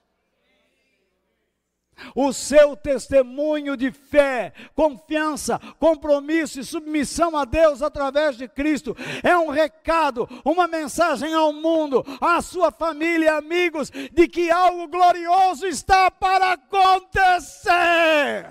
[2.15, 9.37] o seu testemunho de fé, confiança, compromisso e submissão a Deus através de Cristo é
[9.37, 15.65] um recado, uma mensagem ao mundo, à sua família e amigos, de que algo glorioso
[15.65, 18.49] está para acontecer.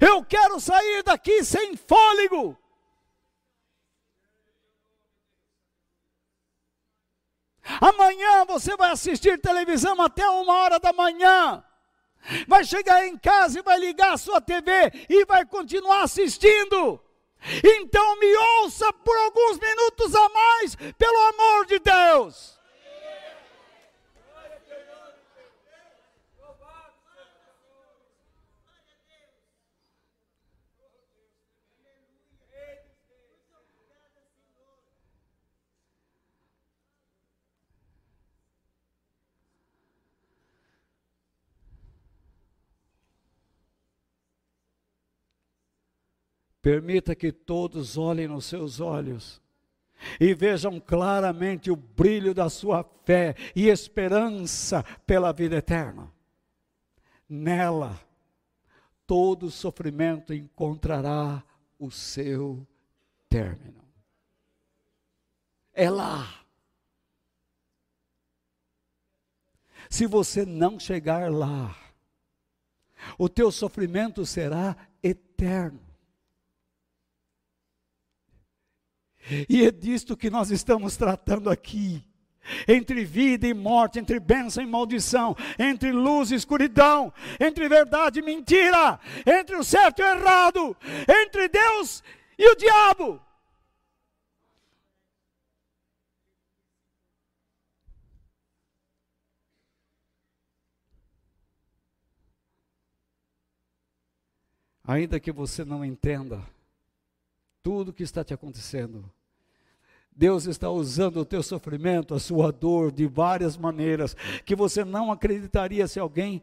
[0.00, 2.58] Eu quero sair daqui sem fôlego.
[7.80, 11.64] Amanhã você vai assistir televisão até uma hora da manhã.
[12.46, 14.70] Vai chegar em casa e vai ligar a sua TV
[15.08, 17.00] e vai continuar assistindo.
[17.62, 22.58] Então me ouça por alguns minutos a mais, pelo amor de Deus.
[46.64, 49.38] Permita que todos olhem nos seus olhos
[50.18, 56.10] e vejam claramente o brilho da sua fé e esperança pela vida eterna.
[57.28, 58.00] Nela,
[59.06, 61.44] todo sofrimento encontrará
[61.78, 62.66] o seu
[63.28, 63.84] término.
[65.74, 66.46] É lá.
[69.90, 71.76] Se você não chegar lá,
[73.18, 75.83] o teu sofrimento será eterno.
[79.48, 82.04] E é disto que nós estamos tratando aqui.
[82.68, 87.10] Entre vida e morte, entre bênção e maldição, entre luz e escuridão,
[87.40, 90.76] entre verdade e mentira, entre o certo e o errado,
[91.08, 92.02] entre Deus
[92.38, 93.18] e o diabo.
[104.86, 106.46] Ainda que você não entenda,
[107.62, 109.10] tudo que está te acontecendo.
[110.14, 114.14] Deus está usando o teu sofrimento, a sua dor, de várias maneiras,
[114.44, 116.42] que você não acreditaria se alguém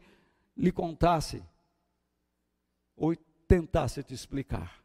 [0.56, 1.42] lhe contasse
[2.94, 3.16] ou
[3.48, 4.82] tentasse te explicar.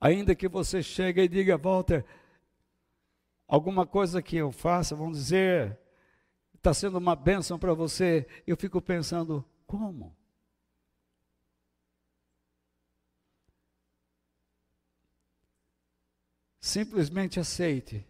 [0.00, 2.06] Ainda que você chegue e diga, Walter,
[3.46, 5.78] alguma coisa que eu faça, vamos dizer,
[6.54, 10.16] está sendo uma bênção para você, eu fico pensando, como?
[16.60, 18.04] Simplesmente aceite.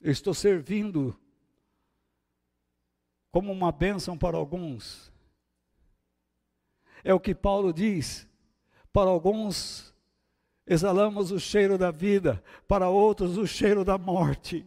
[0.00, 1.18] Eu estou servindo
[3.32, 5.10] como uma bênção para alguns.
[7.02, 8.28] É o que Paulo diz.
[8.92, 9.92] Para alguns,
[10.64, 14.64] exalamos o cheiro da vida, para outros, o cheiro da morte.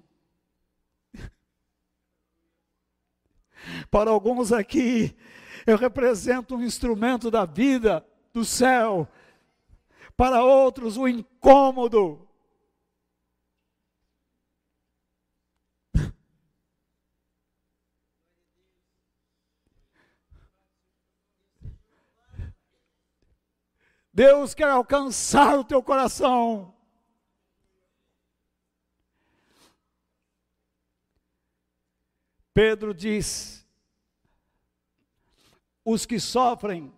[3.90, 5.16] Para alguns aqui,
[5.66, 9.08] eu represento um instrumento da vida do céu.
[10.16, 12.28] Para outros, o incômodo.
[24.14, 26.75] Deus quer alcançar o teu coração.
[32.56, 33.68] Pedro diz:
[35.84, 36.96] os que sofrem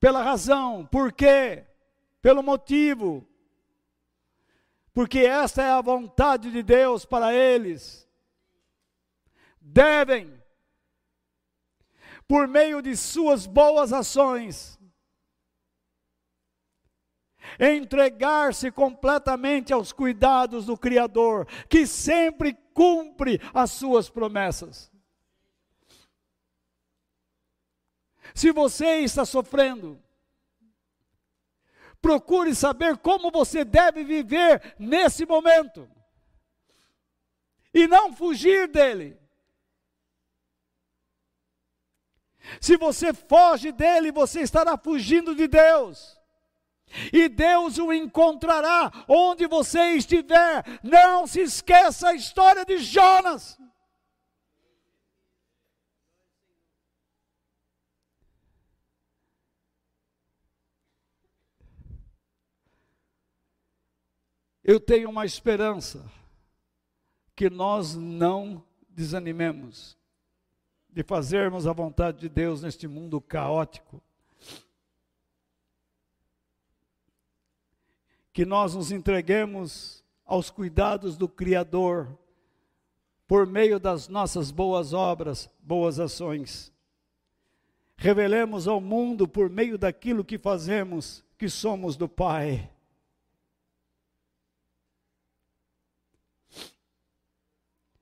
[0.00, 1.64] pela razão, por quê?
[2.20, 3.24] Pelo motivo,
[4.92, 8.08] porque esta é a vontade de Deus para eles,
[9.60, 10.42] devem,
[12.26, 14.76] por meio de suas boas ações,
[17.60, 24.90] entregar-se completamente aos cuidados do Criador, que sempre cumpre as suas promessas.
[28.34, 30.02] Se você está sofrendo
[32.00, 35.88] Procure saber como você deve viver nesse momento.
[37.74, 39.20] E não fugir dele.
[42.60, 46.19] Se você foge dele, você estará fugindo de Deus.
[47.12, 50.64] E Deus o encontrará onde você estiver.
[50.82, 53.58] Não se esqueça a história de Jonas.
[64.62, 66.04] Eu tenho uma esperança
[67.34, 69.98] que nós não desanimemos
[70.88, 74.02] de fazermos a vontade de Deus neste mundo caótico.
[78.32, 82.18] Que nós nos entreguemos aos cuidados do Criador
[83.26, 86.72] por meio das nossas boas obras, boas ações.
[87.96, 92.70] Revelemos ao mundo por meio daquilo que fazemos que somos do Pai.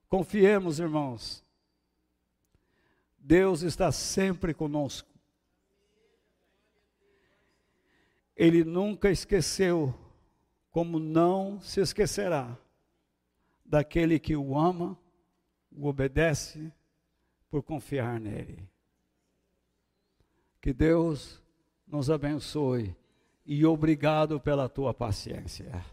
[0.09, 1.45] Confiemos, irmãos,
[3.19, 5.09] Deus está sempre conosco.
[8.35, 9.95] Ele nunca esqueceu,
[10.79, 12.57] como não se esquecerá,
[13.65, 14.97] daquele que o ama,
[15.73, 16.73] o obedece,
[17.51, 18.63] por confiar nele.
[20.61, 21.43] Que Deus
[21.85, 22.95] nos abençoe
[23.45, 25.85] e obrigado pela tua paciência.